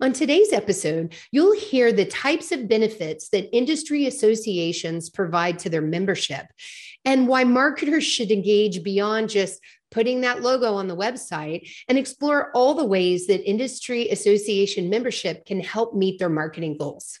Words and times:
On 0.00 0.12
today's 0.12 0.52
episode, 0.52 1.14
you'll 1.30 1.56
hear 1.56 1.92
the 1.92 2.04
types 2.04 2.50
of 2.50 2.66
benefits 2.66 3.28
that 3.28 3.54
industry 3.56 4.06
associations 4.06 5.08
provide 5.08 5.60
to 5.60 5.70
their 5.70 5.82
membership 5.82 6.46
and 7.04 7.28
why 7.28 7.44
marketers 7.44 8.02
should 8.02 8.32
engage 8.32 8.82
beyond 8.82 9.28
just 9.28 9.60
putting 9.92 10.22
that 10.22 10.42
logo 10.42 10.74
on 10.74 10.88
the 10.88 10.96
website 10.96 11.70
and 11.86 11.96
explore 11.96 12.50
all 12.56 12.74
the 12.74 12.84
ways 12.84 13.28
that 13.28 13.48
industry 13.48 14.08
association 14.08 14.90
membership 14.90 15.46
can 15.46 15.60
help 15.60 15.94
meet 15.94 16.18
their 16.18 16.28
marketing 16.28 16.76
goals. 16.76 17.20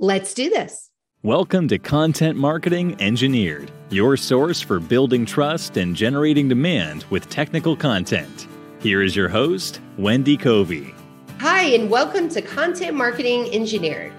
Let's 0.00 0.34
do 0.34 0.50
this. 0.50 0.90
Welcome 1.22 1.68
to 1.68 1.78
Content 1.78 2.36
Marketing 2.36 3.00
Engineered, 3.00 3.70
your 3.90 4.16
source 4.16 4.60
for 4.60 4.80
building 4.80 5.24
trust 5.24 5.76
and 5.76 5.94
generating 5.94 6.48
demand 6.48 7.04
with 7.10 7.28
technical 7.28 7.76
content. 7.76 8.48
Here 8.80 9.00
is 9.00 9.14
your 9.14 9.28
host, 9.28 9.80
Wendy 9.96 10.36
Covey. 10.36 10.92
Hi, 11.40 11.62
and 11.68 11.88
welcome 11.88 12.28
to 12.28 12.42
Content 12.42 12.94
Marketing 12.94 13.48
Engineered. 13.54 14.12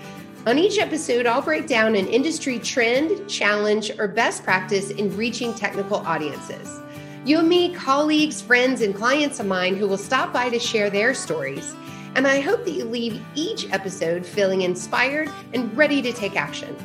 On 0.48 0.58
each 0.58 0.80
episode, 0.80 1.28
I'll 1.28 1.44
break 1.44 1.68
down 1.68 1.94
an 1.94 2.08
industry 2.08 2.58
trend, 2.58 3.30
challenge, 3.30 3.92
or 4.00 4.08
best 4.08 4.44
practice 4.44 4.90
in 4.90 5.16
reaching 5.16 5.54
technical 5.54 5.98
audiences. 5.98 6.80
You'll 7.24 7.44
meet 7.44 7.76
colleagues, 7.76 8.42
friends, 8.42 8.82
and 8.82 8.96
clients 8.96 9.40
of 9.40 9.46
mine 9.46 9.76
who 9.76 9.88
will 9.88 10.00
stop 10.00 10.34
by 10.34 10.50
to 10.50 10.58
share 10.58 10.90
their 10.90 11.14
stories. 11.14 11.76
And 12.16 12.26
I 12.26 12.40
hope 12.40 12.66
that 12.66 12.72
you 12.72 12.86
leave 12.86 13.24
each 13.36 13.72
episode 13.72 14.26
feeling 14.26 14.64
inspired 14.64 15.30
and 15.54 15.78
ready 15.78 16.02
to 16.02 16.12
take 16.12 16.36
action. 16.36 16.76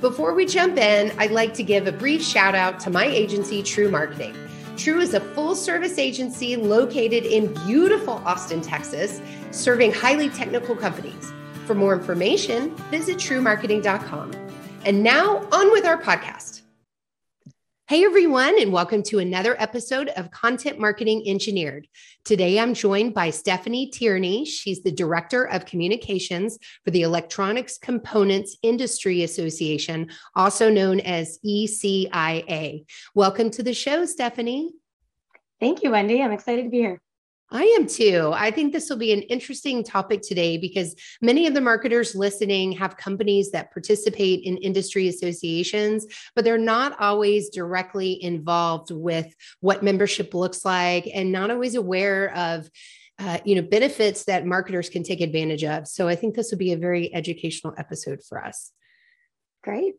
Before 0.00 0.32
we 0.32 0.46
jump 0.46 0.78
in, 0.78 1.12
I'd 1.18 1.32
like 1.32 1.54
to 1.54 1.64
give 1.64 1.88
a 1.88 1.92
brief 1.92 2.22
shout 2.22 2.54
out 2.54 2.78
to 2.80 2.90
my 2.90 3.06
agency, 3.06 3.64
True 3.64 3.90
Marketing. 3.90 4.36
True 4.76 5.00
is 5.00 5.14
a 5.14 5.20
full 5.20 5.56
service 5.56 5.96
agency 5.98 6.54
located 6.54 7.24
in 7.24 7.52
beautiful 7.66 8.22
Austin, 8.26 8.60
Texas, 8.60 9.22
serving 9.50 9.92
highly 9.92 10.28
technical 10.28 10.76
companies. 10.76 11.32
For 11.66 11.74
more 11.74 11.94
information, 11.94 12.74
visit 12.90 13.16
truemarketing.com. 13.16 14.32
And 14.84 15.02
now 15.02 15.46
on 15.50 15.72
with 15.72 15.84
our 15.84 16.00
podcast. 16.00 16.62
Hey 17.88 18.04
everyone, 18.04 18.60
and 18.60 18.72
welcome 18.72 19.04
to 19.04 19.20
another 19.20 19.54
episode 19.62 20.08
of 20.08 20.32
Content 20.32 20.80
Marketing 20.80 21.22
Engineered. 21.24 21.86
Today 22.24 22.58
I'm 22.58 22.74
joined 22.74 23.14
by 23.14 23.30
Stephanie 23.30 23.90
Tierney. 23.90 24.44
She's 24.44 24.82
the 24.82 24.90
Director 24.90 25.44
of 25.44 25.66
Communications 25.66 26.58
for 26.84 26.90
the 26.90 27.02
Electronics 27.02 27.78
Components 27.78 28.56
Industry 28.62 29.22
Association, 29.22 30.10
also 30.34 30.68
known 30.68 30.98
as 30.98 31.38
ECIA. 31.46 32.84
Welcome 33.14 33.50
to 33.52 33.62
the 33.62 33.72
show, 33.72 34.04
Stephanie. 34.04 34.72
Thank 35.60 35.84
you, 35.84 35.92
Wendy. 35.92 36.20
I'm 36.20 36.32
excited 36.32 36.64
to 36.64 36.70
be 36.70 36.78
here. 36.78 37.00
I 37.50 37.62
am 37.78 37.86
too. 37.86 38.32
I 38.34 38.50
think 38.50 38.72
this 38.72 38.90
will 38.90 38.96
be 38.96 39.12
an 39.12 39.22
interesting 39.22 39.84
topic 39.84 40.20
today 40.22 40.58
because 40.58 40.96
many 41.22 41.46
of 41.46 41.54
the 41.54 41.60
marketers 41.60 42.16
listening 42.16 42.72
have 42.72 42.96
companies 42.96 43.52
that 43.52 43.72
participate 43.72 44.42
in 44.42 44.56
industry 44.56 45.06
associations, 45.06 46.06
but 46.34 46.44
they're 46.44 46.58
not 46.58 47.00
always 47.00 47.48
directly 47.50 48.20
involved 48.22 48.90
with 48.90 49.32
what 49.60 49.84
membership 49.84 50.34
looks 50.34 50.64
like 50.64 51.08
and 51.14 51.30
not 51.30 51.52
always 51.52 51.76
aware 51.76 52.34
of 52.34 52.68
uh, 53.18 53.38
you 53.44 53.54
know 53.54 53.62
benefits 53.62 54.24
that 54.24 54.44
marketers 54.44 54.88
can 54.88 55.02
take 55.02 55.20
advantage 55.20 55.64
of. 55.64 55.86
So 55.86 56.08
I 56.08 56.16
think 56.16 56.34
this 56.34 56.50
will 56.50 56.58
be 56.58 56.72
a 56.72 56.76
very 56.76 57.14
educational 57.14 57.74
episode 57.78 58.22
for 58.28 58.44
us. 58.44 58.72
Great. 59.62 59.94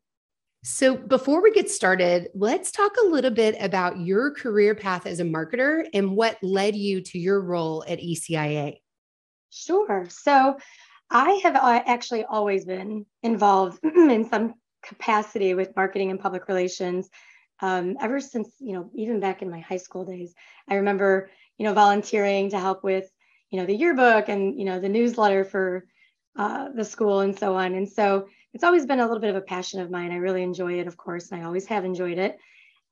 So, 0.70 0.98
before 0.98 1.42
we 1.42 1.52
get 1.52 1.72
started, 1.72 2.28
let's 2.36 2.72
talk 2.72 2.92
a 3.02 3.08
little 3.08 3.32
bit 3.32 3.56
about 3.62 4.02
your 4.02 4.32
career 4.32 4.76
path 4.76 5.06
as 5.06 5.22
a 5.22 5.24
marketer 5.24 5.88
and 5.94 6.14
what 6.14 6.44
led 6.44 6.76
you 6.76 7.00
to 7.00 7.18
your 7.18 7.40
role 7.40 7.86
at 7.88 8.00
ECIA. 8.00 8.76
Sure. 9.50 10.06
So, 10.10 10.58
I 11.10 11.40
have 11.42 11.56
uh, 11.56 11.84
actually 11.86 12.26
always 12.26 12.66
been 12.66 13.06
involved 13.24 13.80
in 13.84 14.28
some 14.30 14.56
capacity 14.84 15.54
with 15.54 15.74
marketing 15.78 16.12
and 16.12 16.20
public 16.20 16.50
relations 16.50 17.10
um, 17.62 17.96
ever 18.02 18.20
since, 18.20 18.50
you 18.60 18.74
know, 18.74 18.92
even 18.94 19.22
back 19.22 19.42
in 19.42 19.50
my 19.50 19.62
high 19.62 19.78
school 19.78 20.04
days. 20.04 20.34
I 20.68 20.76
remember, 20.76 21.30
you 21.58 21.64
know, 21.64 21.74
volunteering 21.74 22.50
to 22.50 22.60
help 22.60 22.84
with, 22.84 23.10
you 23.52 23.60
know, 23.62 23.66
the 23.66 23.76
yearbook 23.76 24.28
and, 24.28 24.60
you 24.60 24.66
know, 24.66 24.82
the 24.82 24.90
newsletter 24.90 25.46
for 25.46 25.88
uh, 26.38 26.68
the 26.76 26.84
school 26.84 27.22
and 27.22 27.40
so 27.40 27.56
on. 27.56 27.74
And 27.74 27.88
so, 27.88 28.28
it's 28.58 28.64
always 28.64 28.88
been 28.88 29.00
a 29.00 29.06
little 29.06 29.20
bit 29.20 29.30
of 29.30 29.36
a 29.36 29.42
passion 29.42 29.82
of 29.82 29.92
mine. 29.92 30.12
I 30.12 30.16
really 30.16 30.42
enjoy 30.42 30.80
it, 30.80 30.88
of 30.88 30.98
course, 30.98 31.30
and 31.30 31.40
I 31.40 31.46
always 31.46 31.68
have 31.68 31.86
enjoyed 31.86 32.18
it. 32.18 32.40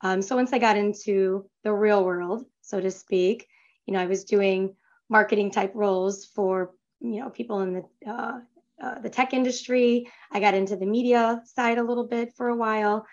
Um, 0.01 0.21
so 0.21 0.35
once 0.35 0.53
I 0.53 0.59
got 0.59 0.77
into 0.77 1.49
the 1.63 1.73
real 1.73 2.05
world, 2.05 2.45
so 2.61 2.79
to 2.79 2.91
speak, 2.91 3.47
you 3.87 3.93
know, 3.95 3.99
I 3.99 4.05
was 4.05 4.25
doing 4.25 4.75
marketing 5.09 5.49
type 5.49 5.71
roles 5.73 6.27
for 6.27 6.75
you 6.99 7.19
know 7.19 7.31
people 7.31 7.61
in 7.61 7.73
the 7.73 7.83
uh, 8.07 8.39
uh, 8.79 8.99
the 8.99 9.09
tech 9.09 9.33
industry. 9.33 10.07
I 10.31 10.39
got 10.39 10.53
into 10.53 10.75
the 10.75 10.85
media 10.85 11.41
side 11.45 11.79
a 11.79 11.83
little 11.83 12.05
bit 12.05 12.35
for 12.37 12.49
a 12.49 12.55
while, 12.55 13.07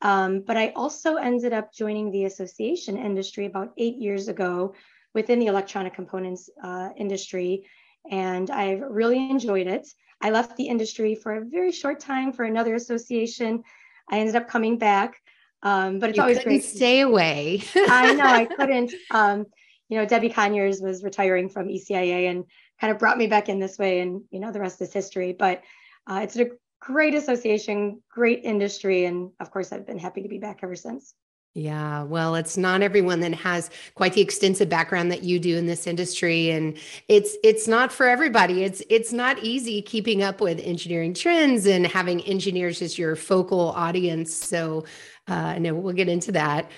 um, 0.00 0.40
but 0.40 0.56
I 0.56 0.72
also 0.74 1.14
ended 1.14 1.52
up 1.52 1.72
joining 1.72 2.10
the 2.10 2.24
association 2.24 2.98
industry 2.98 3.46
about 3.46 3.74
eight 3.78 3.98
years 3.98 4.26
ago 4.26 4.74
within 5.14 5.38
the 5.38 5.46
electronic 5.46 5.94
components 5.94 6.50
uh, 6.64 6.88
industry, 6.96 7.64
and 8.10 8.50
I've 8.50 8.80
really 8.80 9.30
enjoyed 9.30 9.68
it. 9.68 9.86
I 10.22 10.30
left 10.30 10.56
the 10.56 10.68
industry 10.68 11.16
for 11.16 11.34
a 11.34 11.44
very 11.44 11.72
short 11.72 12.00
time 12.00 12.32
for 12.32 12.44
another 12.44 12.74
association. 12.74 13.64
I 14.08 14.20
ended 14.20 14.36
up 14.36 14.48
coming 14.48 14.78
back, 14.78 15.20
um, 15.62 15.98
but 15.98 16.10
it's 16.10 16.16
you 16.16 16.22
always 16.22 16.42
great. 16.42 16.62
Stay 16.62 17.00
away. 17.00 17.62
I 17.76 18.14
know 18.14 18.24
I 18.24 18.44
couldn't. 18.56 18.94
Um, 19.10 19.46
you 19.88 19.98
know, 19.98 20.06
Debbie 20.06 20.30
Conyers 20.30 20.80
was 20.80 21.02
retiring 21.02 21.48
from 21.48 21.68
ECIA 21.68 22.30
and 22.30 22.44
kind 22.80 22.92
of 22.92 22.98
brought 22.98 23.18
me 23.18 23.26
back 23.26 23.48
in 23.48 23.58
this 23.58 23.78
way, 23.78 24.00
and 24.00 24.22
you 24.30 24.38
know, 24.38 24.52
the 24.52 24.60
rest 24.60 24.80
is 24.80 24.92
history. 24.92 25.32
But 25.32 25.62
uh, 26.06 26.20
it's 26.22 26.36
a 26.36 26.50
great 26.80 27.14
association, 27.14 28.00
great 28.10 28.44
industry, 28.44 29.04
and 29.04 29.32
of 29.40 29.50
course, 29.50 29.72
I've 29.72 29.86
been 29.86 29.98
happy 29.98 30.22
to 30.22 30.28
be 30.28 30.38
back 30.38 30.60
ever 30.62 30.76
since. 30.76 31.14
Yeah, 31.54 32.04
well, 32.04 32.34
it's 32.34 32.56
not 32.56 32.80
everyone 32.80 33.20
that 33.20 33.34
has 33.34 33.68
quite 33.94 34.14
the 34.14 34.22
extensive 34.22 34.70
background 34.70 35.12
that 35.12 35.22
you 35.22 35.38
do 35.38 35.58
in 35.58 35.66
this 35.66 35.86
industry 35.86 36.50
and 36.50 36.78
it's 37.08 37.36
it's 37.44 37.68
not 37.68 37.92
for 37.92 38.06
everybody. 38.06 38.64
It's 38.64 38.82
it's 38.88 39.12
not 39.12 39.38
easy 39.40 39.82
keeping 39.82 40.22
up 40.22 40.40
with 40.40 40.58
engineering 40.60 41.12
trends 41.12 41.66
and 41.66 41.86
having 41.86 42.22
engineers 42.22 42.80
as 42.80 42.98
your 42.98 43.16
focal 43.16 43.72
audience. 43.72 44.34
So, 44.34 44.84
uh 45.28 45.58
no, 45.58 45.74
we'll 45.74 45.92
get 45.92 46.08
into 46.08 46.32
that. 46.32 46.70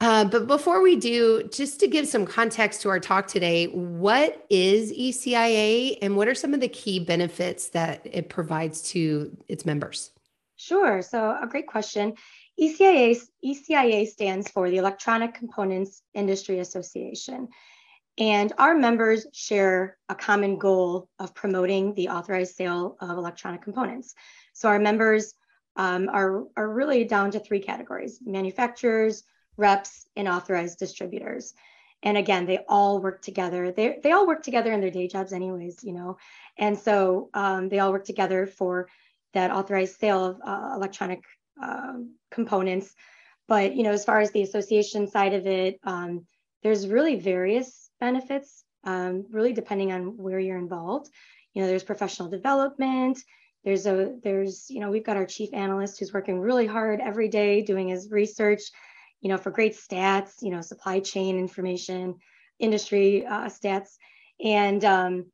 Uh, 0.00 0.24
but 0.24 0.46
before 0.46 0.80
we 0.80 0.96
do, 0.96 1.42
just 1.52 1.78
to 1.80 1.88
give 1.88 2.06
some 2.08 2.24
context 2.24 2.80
to 2.82 2.88
our 2.88 3.00
talk 3.00 3.26
today, 3.26 3.66
what 3.66 4.46
is 4.48 4.92
ECIA 4.92 5.98
and 6.00 6.16
what 6.16 6.26
are 6.28 6.34
some 6.34 6.54
of 6.54 6.60
the 6.60 6.68
key 6.68 7.00
benefits 7.00 7.68
that 7.70 8.00
it 8.04 8.30
provides 8.30 8.80
to 8.92 9.36
its 9.48 9.66
members? 9.66 10.10
Sure. 10.60 11.00
So, 11.00 11.38
a 11.40 11.46
great 11.46 11.66
question. 11.66 12.12
ECIA, 12.60 13.18
ECIA 13.42 14.06
stands 14.06 14.50
for 14.50 14.68
the 14.68 14.76
Electronic 14.76 15.32
Components 15.32 16.02
Industry 16.12 16.58
Association. 16.58 17.48
And 18.18 18.52
our 18.58 18.74
members 18.74 19.26
share 19.32 19.96
a 20.10 20.14
common 20.14 20.58
goal 20.58 21.08
of 21.18 21.34
promoting 21.34 21.94
the 21.94 22.10
authorized 22.10 22.56
sale 22.56 22.98
of 23.00 23.16
electronic 23.16 23.62
components. 23.62 24.14
So 24.52 24.68
our 24.68 24.78
members 24.78 25.32
um, 25.76 26.10
are, 26.12 26.44
are 26.58 26.68
really 26.68 27.04
down 27.04 27.30
to 27.30 27.40
three 27.40 27.60
categories 27.60 28.18
manufacturers, 28.22 29.22
reps, 29.56 30.04
and 30.14 30.28
authorized 30.28 30.78
distributors. 30.78 31.54
And 32.02 32.18
again, 32.18 32.44
they 32.44 32.58
all 32.68 33.00
work 33.00 33.22
together. 33.22 33.72
They, 33.72 33.98
they 34.02 34.12
all 34.12 34.26
work 34.26 34.42
together 34.42 34.72
in 34.72 34.82
their 34.82 34.90
day 34.90 35.08
jobs, 35.08 35.32
anyways, 35.32 35.82
you 35.82 35.94
know. 35.94 36.18
And 36.58 36.78
so 36.78 37.30
um, 37.32 37.70
they 37.70 37.78
all 37.78 37.92
work 37.92 38.04
together 38.04 38.46
for 38.46 38.88
that 39.34 39.50
authorized 39.50 39.96
sale 39.96 40.24
of 40.24 40.40
uh, 40.44 40.74
electronic 40.74 41.22
um, 41.62 42.14
components. 42.30 42.94
But 43.48 43.74
you 43.74 43.82
know, 43.82 43.92
as 43.92 44.04
far 44.04 44.20
as 44.20 44.30
the 44.30 44.42
association 44.42 45.08
side 45.08 45.34
of 45.34 45.46
it, 45.46 45.80
um, 45.84 46.26
there's 46.62 46.86
really 46.86 47.16
various 47.16 47.90
benefits, 48.00 48.64
um, 48.84 49.26
really 49.30 49.52
depending 49.52 49.92
on 49.92 50.16
where 50.16 50.38
you're 50.38 50.58
involved. 50.58 51.10
You 51.54 51.62
know, 51.62 51.68
there's 51.68 51.84
professional 51.84 52.28
development. 52.28 53.18
There's 53.64 53.86
a 53.86 54.14
there's 54.22 54.70
you 54.70 54.80
know 54.80 54.90
we've 54.90 55.04
got 55.04 55.16
our 55.16 55.26
chief 55.26 55.50
analyst 55.52 55.98
who's 55.98 56.12
working 56.12 56.40
really 56.40 56.66
hard 56.66 57.00
every 57.00 57.28
day 57.28 57.62
doing 57.62 57.88
his 57.88 58.10
research, 58.10 58.62
you 59.20 59.28
know, 59.28 59.36
for 59.36 59.50
great 59.50 59.74
stats, 59.76 60.42
you 60.42 60.50
know, 60.50 60.60
supply 60.60 61.00
chain 61.00 61.38
information, 61.38 62.16
industry 62.58 63.26
uh, 63.26 63.46
stats, 63.46 63.96
and 64.42 64.84
um, 64.84 65.26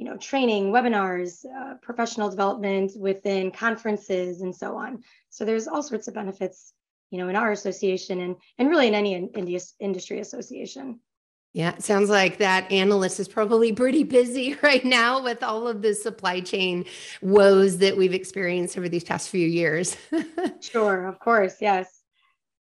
you 0.00 0.06
know, 0.06 0.16
training, 0.16 0.72
webinars, 0.72 1.44
uh, 1.44 1.74
professional 1.82 2.30
development 2.30 2.92
within 2.98 3.50
conferences, 3.50 4.40
and 4.40 4.56
so 4.56 4.74
on. 4.74 5.02
So 5.28 5.44
there's 5.44 5.68
all 5.68 5.82
sorts 5.82 6.08
of 6.08 6.14
benefits, 6.14 6.72
you 7.10 7.18
know, 7.18 7.28
in 7.28 7.36
our 7.36 7.52
association 7.52 8.22
and 8.22 8.36
and 8.56 8.70
really 8.70 8.88
in 8.88 8.94
any 8.94 9.12
in, 9.12 9.28
in 9.34 9.60
industry 9.78 10.20
association. 10.20 11.00
Yeah, 11.52 11.74
it 11.74 11.82
sounds 11.82 12.08
like 12.08 12.38
that 12.38 12.72
analyst 12.72 13.20
is 13.20 13.28
probably 13.28 13.74
pretty 13.74 14.04
busy 14.04 14.56
right 14.62 14.84
now 14.86 15.22
with 15.22 15.42
all 15.42 15.68
of 15.68 15.82
the 15.82 15.94
supply 15.94 16.40
chain 16.40 16.86
woes 17.20 17.76
that 17.78 17.94
we've 17.98 18.14
experienced 18.14 18.78
over 18.78 18.88
these 18.88 19.04
past 19.04 19.28
few 19.28 19.46
years. 19.46 19.98
sure, 20.60 21.08
of 21.08 21.18
course, 21.18 21.56
yes. 21.60 21.99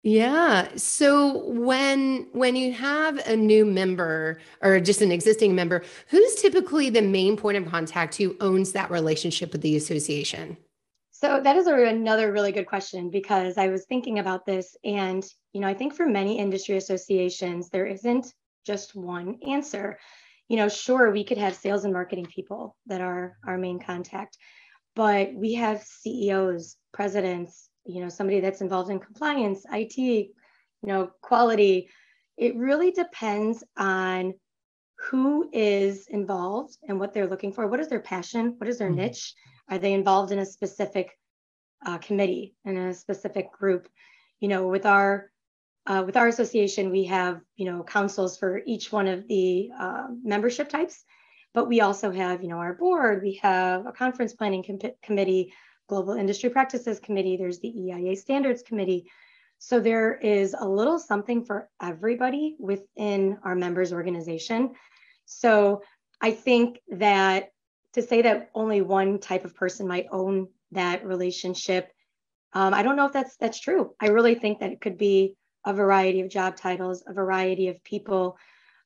Yeah. 0.03 0.69
So 0.77 1.45
when 1.49 2.27
when 2.31 2.55
you 2.55 2.71
have 2.73 3.17
a 3.27 3.35
new 3.35 3.65
member 3.65 4.39
or 4.61 4.79
just 4.79 5.01
an 5.01 5.11
existing 5.11 5.55
member, 5.55 5.83
who's 6.09 6.35
typically 6.35 6.89
the 6.89 7.01
main 7.01 7.35
point 7.35 7.57
of 7.57 7.67
contact 7.67 8.15
who 8.15 8.37
owns 8.39 8.71
that 8.73 8.91
relationship 8.91 9.51
with 9.51 9.61
the 9.61 9.75
association? 9.75 10.57
So 11.11 11.41
that 11.43 11.55
is 11.55 11.65
a, 11.65 11.73
another 11.73 12.31
really 12.31 12.51
good 12.51 12.67
question 12.67 13.09
because 13.09 13.57
I 13.57 13.69
was 13.69 13.85
thinking 13.85 14.19
about 14.19 14.45
this 14.45 14.77
and 14.83 15.25
you 15.51 15.61
know, 15.61 15.67
I 15.67 15.73
think 15.73 15.95
for 15.95 16.05
many 16.05 16.37
industry 16.37 16.77
associations 16.77 17.69
there 17.69 17.87
isn't 17.87 18.31
just 18.65 18.95
one 18.95 19.39
answer. 19.47 19.97
You 20.47 20.57
know, 20.57 20.69
sure 20.69 21.11
we 21.11 21.23
could 21.23 21.39
have 21.39 21.55
sales 21.55 21.83
and 21.83 21.93
marketing 21.93 22.27
people 22.27 22.77
that 22.85 23.01
are 23.01 23.37
our 23.45 23.57
main 23.57 23.79
contact, 23.79 24.37
but 24.95 25.33
we 25.33 25.55
have 25.55 25.81
CEOs, 25.81 26.77
presidents, 26.93 27.69
you 27.87 28.01
know 28.01 28.09
somebody 28.09 28.39
that's 28.39 28.61
involved 28.61 28.89
in 28.89 28.99
compliance 28.99 29.65
it 29.71 29.97
you 29.97 30.29
know 30.83 31.11
quality. 31.21 31.89
It 32.37 32.55
really 32.55 32.91
depends 32.91 33.63
on 33.77 34.33
who 35.09 35.49
is 35.51 36.07
involved 36.07 36.77
and 36.87 36.99
what 36.99 37.13
they're 37.13 37.27
looking 37.27 37.51
for. 37.51 37.67
What 37.67 37.79
is 37.79 37.87
their 37.87 37.99
passion? 37.99 38.55
What 38.57 38.69
is 38.69 38.77
their 38.77 38.89
mm-hmm. 38.89 38.97
niche? 38.97 39.33
Are 39.69 39.77
they 39.79 39.93
involved 39.93 40.31
in 40.31 40.39
a 40.39 40.45
specific 40.45 41.17
uh, 41.85 41.97
committee 41.97 42.55
in 42.65 42.77
a 42.77 42.93
specific 42.93 43.51
group? 43.51 43.87
You 44.39 44.49
know 44.49 44.67
with 44.67 44.85
our 44.85 45.31
uh, 45.85 46.03
with 46.05 46.17
our 46.17 46.27
association 46.27 46.91
we 46.91 47.05
have 47.05 47.41
you 47.55 47.65
know 47.65 47.83
councils 47.83 48.37
for 48.37 48.61
each 48.65 48.91
one 48.91 49.07
of 49.07 49.27
the 49.27 49.69
uh, 49.79 50.07
membership 50.23 50.69
types. 50.69 51.03
But 51.53 51.67
we 51.67 51.81
also 51.81 52.11
have 52.11 52.43
you 52.43 52.49
know 52.49 52.57
our 52.57 52.73
board 52.73 53.23
we 53.23 53.39
have 53.41 53.85
a 53.85 53.91
conference 53.91 54.33
planning 54.33 54.63
com- 54.63 54.91
committee 55.01 55.53
Global 55.87 56.13
Industry 56.13 56.49
Practices 56.49 56.99
Committee, 56.99 57.37
there's 57.37 57.59
the 57.59 57.69
EIA 57.69 58.15
Standards 58.15 58.61
Committee. 58.61 59.09
So 59.59 59.79
there 59.79 60.15
is 60.15 60.55
a 60.57 60.67
little 60.67 60.99
something 60.99 61.43
for 61.43 61.69
everybody 61.81 62.55
within 62.59 63.39
our 63.43 63.55
members 63.55 63.91
organization. 63.91 64.71
So 65.25 65.81
I 66.21 66.31
think 66.31 66.79
that 66.89 67.51
to 67.93 68.01
say 68.01 68.21
that 68.21 68.49
only 68.53 68.81
one 68.81 69.19
type 69.19 69.45
of 69.45 69.55
person 69.55 69.87
might 69.87 70.07
own 70.11 70.49
that 70.71 71.05
relationship, 71.05 71.91
um, 72.53 72.73
I 72.73 72.83
don't 72.83 72.95
know 72.95 73.05
if 73.05 73.13
that's 73.13 73.35
that's 73.37 73.59
true. 73.59 73.93
I 73.99 74.07
really 74.07 74.35
think 74.35 74.59
that 74.59 74.71
it 74.71 74.81
could 74.81 74.97
be 74.97 75.35
a 75.65 75.73
variety 75.73 76.21
of 76.21 76.29
job 76.29 76.55
titles, 76.55 77.03
a 77.07 77.13
variety 77.13 77.67
of 77.67 77.83
people, 77.83 78.37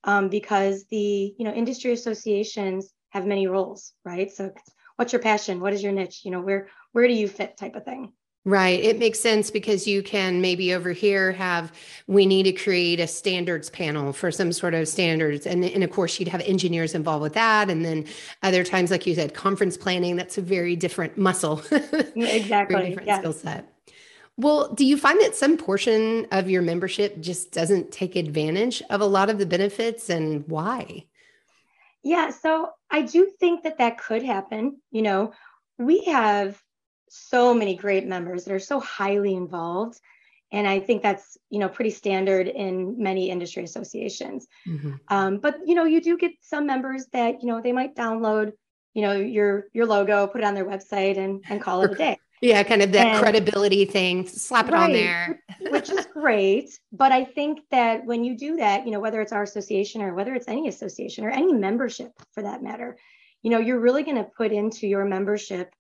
um, 0.03 0.29
because 0.29 0.85
the 0.85 1.33
you 1.37 1.45
know 1.45 1.53
industry 1.53 1.91
associations 1.91 2.93
have 3.09 3.25
many 3.25 3.47
roles, 3.47 3.93
right? 4.05 4.31
So 4.31 4.51
what's 4.95 5.13
your 5.13 5.21
passion? 5.21 5.59
What 5.59 5.73
is 5.73 5.83
your 5.83 5.91
niche? 5.91 6.21
You 6.23 6.31
know, 6.31 6.41
where 6.41 6.69
where 6.91 7.07
do 7.07 7.13
you 7.13 7.27
fit 7.27 7.57
type 7.57 7.75
of 7.75 7.85
thing. 7.85 8.13
Right. 8.43 8.83
It 8.83 8.97
makes 8.97 9.19
sense 9.19 9.51
because 9.51 9.85
you 9.85 10.01
can 10.01 10.41
maybe 10.41 10.73
over 10.73 10.93
here 10.93 11.31
have, 11.33 11.71
we 12.07 12.25
need 12.25 12.43
to 12.43 12.51
create 12.53 12.99
a 12.99 13.05
standards 13.05 13.69
panel 13.69 14.13
for 14.13 14.31
some 14.31 14.51
sort 14.51 14.73
of 14.73 14.87
standards. 14.87 15.45
And, 15.45 15.63
and 15.63 15.83
of 15.83 15.91
course, 15.91 16.19
you'd 16.19 16.29
have 16.29 16.41
engineers 16.41 16.95
involved 16.95 17.21
with 17.21 17.33
that. 17.33 17.69
And 17.69 17.85
then 17.85 18.07
other 18.41 18.63
times, 18.63 18.89
like 18.89 19.05
you 19.05 19.13
said, 19.13 19.35
conference 19.35 19.77
planning, 19.77 20.15
that's 20.15 20.39
a 20.39 20.41
very 20.41 20.75
different 20.75 21.17
muscle. 21.17 21.61
Mm, 22.11 22.33
exactly. 22.33 22.75
very 22.75 22.89
different 22.89 23.19
skill 23.19 23.33
set. 23.33 23.73
Well, 24.35 24.73
do 24.73 24.85
you 24.85 24.97
find 24.97 25.21
that 25.21 25.35
some 25.35 25.55
portion 25.55 26.25
of 26.31 26.49
your 26.49 26.61
membership 26.61 27.19
just 27.21 27.51
doesn't 27.51 27.91
take 27.91 28.15
advantage 28.15 28.81
of 28.89 29.01
a 29.01 29.05
lot 29.05 29.29
of 29.29 29.37
the 29.37 29.45
benefits 29.45 30.09
and 30.09 30.45
why? 30.47 31.05
Yeah. 32.03 32.31
So 32.31 32.71
I 32.89 33.03
do 33.03 33.31
think 33.39 33.63
that 33.63 33.77
that 33.77 33.97
could 33.97 34.23
happen. 34.23 34.81
You 34.91 35.03
know, 35.03 35.33
we 35.77 36.05
have 36.05 36.61
so 37.11 37.53
many 37.53 37.75
great 37.75 38.07
members 38.07 38.45
that 38.45 38.53
are 38.53 38.59
so 38.59 38.79
highly 38.79 39.35
involved. 39.35 39.99
And 40.53 40.67
i 40.67 40.79
think 40.79 41.01
that's 41.01 41.37
you 41.49 41.59
know 41.59 41.69
pretty 41.69 41.91
standard 41.91 42.47
in 42.47 43.01
many 43.01 43.29
industry 43.29 43.63
associations. 43.63 44.47
Mm-hmm. 44.67 44.93
um, 45.09 45.37
but 45.37 45.59
you 45.65 45.75
know 45.75 45.83
you 45.85 46.01
do 46.01 46.17
get 46.17 46.31
some 46.41 46.65
members 46.65 47.05
that 47.13 47.41
you 47.41 47.47
know 47.47 47.61
they 47.61 47.73
might 47.73 47.95
download 47.95 48.53
you 48.93 49.01
know 49.01 49.13
your 49.13 49.65
your 49.73 49.85
logo 49.85 50.27
put 50.27 50.41
it 50.41 50.43
on 50.45 50.55
their 50.55 50.65
website 50.65 51.17
and 51.17 51.43
and 51.49 51.61
call 51.61 51.83
it 51.83 51.91
a 51.91 51.95
day. 51.95 52.17
Yeah 52.41 52.63
kind 52.63 52.81
of 52.81 52.91
that 52.93 53.07
and, 53.07 53.19
credibility 53.21 53.85
thing 53.85 54.27
slap 54.27 54.67
it 54.67 54.73
right, 54.73 54.83
on 54.83 54.93
there. 54.93 55.43
which 55.69 55.89
is 55.89 56.05
great. 56.07 56.79
But 56.91 57.11
i 57.11 57.23
think 57.23 57.61
that 57.71 58.05
when 58.05 58.23
you 58.23 58.37
do 58.37 58.57
that 58.57 58.85
you 58.85 58.91
know 58.91 58.99
whether 58.99 59.21
it's 59.21 59.33
our 59.33 59.43
association 59.43 60.01
or 60.01 60.13
whether 60.13 60.33
it's 60.33 60.47
any 60.47 60.67
association 60.67 61.23
or 61.25 61.29
any 61.29 61.53
membership 61.53 62.11
for 62.33 62.43
that 62.43 62.63
matter 62.63 62.97
you 63.41 63.51
know 63.51 63.59
you're 63.59 63.79
really 63.79 64.03
going 64.03 64.17
to 64.17 64.23
put 64.23 64.51
into 64.51 64.87
your 64.87 65.05
membership 65.05 65.73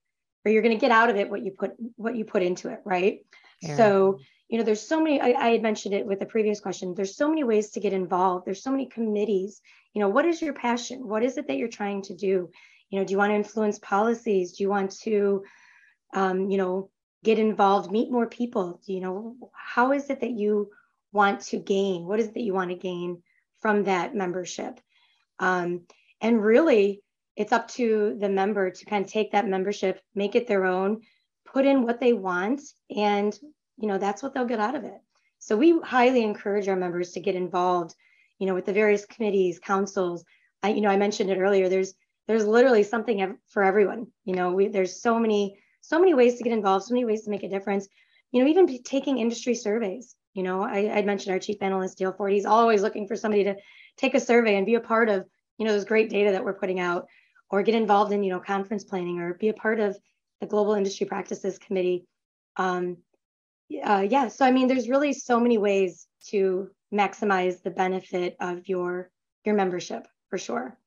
or 0.45 0.51
you're 0.51 0.61
going 0.61 0.75
to 0.75 0.81
get 0.81 0.91
out 0.91 1.09
of 1.09 1.15
it 1.15 1.29
what 1.29 1.43
you 1.43 1.51
put 1.51 1.71
what 1.95 2.15
you 2.15 2.25
put 2.25 2.43
into 2.43 2.69
it 2.69 2.79
right? 2.85 3.19
Yeah. 3.61 3.77
so 3.77 4.19
you 4.49 4.57
know 4.57 4.63
there's 4.63 4.85
so 4.85 5.01
many 5.01 5.21
I, 5.21 5.29
I, 5.29 5.49
had 5.51 5.61
mentioned 5.61 5.93
it 5.93 6.05
with 6.05 6.19
the 6.19 6.25
previous 6.25 6.59
question 6.59 6.95
there's 6.95 7.15
so 7.15 7.29
many 7.29 7.43
ways 7.43 7.69
to 7.71 7.79
get 7.79 7.93
involved 7.93 8.45
there's 8.45 8.63
so 8.63 8.71
many 8.71 8.87
committees. 8.87 9.61
You 9.93 10.01
know 10.01 10.09
what 10.09 10.25
is 10.25 10.41
your 10.41 10.53
passion? 10.53 11.07
What 11.07 11.23
is 11.23 11.37
it 11.37 11.47
that 11.47 11.57
you're 11.57 11.67
trying 11.67 12.01
to 12.03 12.15
do? 12.15 12.49
You 12.89 12.99
know 12.99 13.05
do 13.05 13.11
you 13.11 13.17
want 13.17 13.31
to 13.31 13.35
influence 13.35 13.79
policies? 13.79 14.53
Do 14.53 14.63
you 14.63 14.69
want 14.69 14.91
to 15.01 15.43
um, 16.13 16.49
you 16.49 16.57
know 16.57 16.89
get 17.23 17.39
involved 17.39 17.91
meet 17.91 18.11
more 18.11 18.27
people? 18.27 18.81
Do 18.85 18.93
you 18.93 19.01
know 19.01 19.35
how 19.53 19.91
is 19.91 20.09
it 20.09 20.21
that 20.21 20.31
you 20.31 20.71
want 21.11 21.41
to 21.41 21.57
gain? 21.57 22.05
What 22.05 22.19
is 22.19 22.27
it 22.27 22.33
that 22.33 22.41
you 22.41 22.53
want 22.53 22.71
to 22.71 22.75
gain 22.77 23.21
from 23.59 23.83
that 23.83 24.15
membership? 24.15 24.79
Um, 25.39 25.81
and 26.21 26.43
really 26.43 27.01
it's 27.35 27.51
up 27.51 27.67
to 27.69 28.17
the 28.19 28.29
member 28.29 28.69
to 28.69 28.85
kind 28.85 29.05
of 29.05 29.11
take 29.11 29.31
that 29.31 29.47
membership, 29.47 30.01
make 30.15 30.35
it 30.35 30.47
their 30.47 30.65
own, 30.65 31.01
put 31.45 31.65
in 31.65 31.83
what 31.83 31.99
they 31.99 32.13
want, 32.13 32.61
and 32.95 33.37
you 33.77 33.87
know 33.87 33.97
that's 33.97 34.21
what 34.21 34.33
they'll 34.33 34.45
get 34.45 34.59
out 34.59 34.75
of 34.75 34.83
it. 34.83 35.01
So 35.39 35.57
we 35.57 35.79
highly 35.79 36.23
encourage 36.23 36.67
our 36.67 36.75
members 36.75 37.11
to 37.11 37.19
get 37.19 37.35
involved, 37.35 37.95
you 38.37 38.45
know, 38.45 38.53
with 38.53 38.65
the 38.65 38.73
various 38.73 39.05
committees, 39.05 39.59
councils. 39.59 40.23
I, 40.61 40.69
you 40.69 40.81
know, 40.81 40.89
I 40.89 40.97
mentioned 40.97 41.31
it 41.31 41.39
earlier. 41.39 41.67
There's 41.67 41.93
there's 42.27 42.45
literally 42.45 42.83
something 42.83 43.37
for 43.49 43.63
everyone. 43.63 44.07
You 44.23 44.35
know, 44.35 44.51
we, 44.51 44.67
there's 44.67 45.01
so 45.01 45.19
many 45.19 45.57
so 45.81 45.99
many 45.99 46.13
ways 46.13 46.37
to 46.37 46.43
get 46.43 46.53
involved, 46.53 46.85
so 46.85 46.93
many 46.93 47.05
ways 47.05 47.23
to 47.23 47.31
make 47.31 47.43
a 47.43 47.49
difference. 47.49 47.87
You 48.31 48.43
know, 48.43 48.49
even 48.49 48.83
taking 48.83 49.17
industry 49.17 49.55
surveys. 49.55 50.15
You 50.33 50.43
know, 50.43 50.61
I, 50.61 50.97
I 50.97 51.01
mentioned 51.01 51.33
our 51.33 51.39
chief 51.39 51.57
analyst 51.61 51.97
Dale 51.97 52.13
Ford. 52.13 52.31
He's 52.31 52.45
always 52.45 52.81
looking 52.81 53.07
for 53.07 53.15
somebody 53.15 53.43
to 53.45 53.55
take 53.97 54.13
a 54.15 54.19
survey 54.19 54.55
and 54.55 54.65
be 54.65 54.75
a 54.75 54.79
part 54.79 55.09
of. 55.09 55.25
You 55.57 55.67
know, 55.67 55.73
those 55.73 55.85
great 55.85 56.09
data 56.09 56.31
that 56.31 56.43
we're 56.43 56.57
putting 56.57 56.79
out 56.79 57.07
or 57.51 57.61
get 57.63 57.75
involved 57.75 58.11
in 58.11 58.23
you 58.23 58.31
know 58.31 58.39
conference 58.39 58.83
planning 58.83 59.19
or 59.19 59.33
be 59.35 59.49
a 59.49 59.53
part 59.53 59.79
of 59.79 59.97
the 60.39 60.47
global 60.47 60.73
industry 60.73 61.05
practices 61.05 61.59
committee 61.59 62.05
um, 62.57 62.97
uh, 63.83 64.05
yeah 64.09 64.27
so 64.27 64.45
i 64.45 64.51
mean 64.51 64.67
there's 64.67 64.89
really 64.89 65.13
so 65.13 65.39
many 65.39 65.57
ways 65.57 66.07
to 66.25 66.69
maximize 66.93 67.61
the 67.61 67.69
benefit 67.69 68.35
of 68.39 68.67
your 68.67 69.09
your 69.45 69.55
membership 69.55 70.07
for 70.29 70.37
sure 70.37 70.77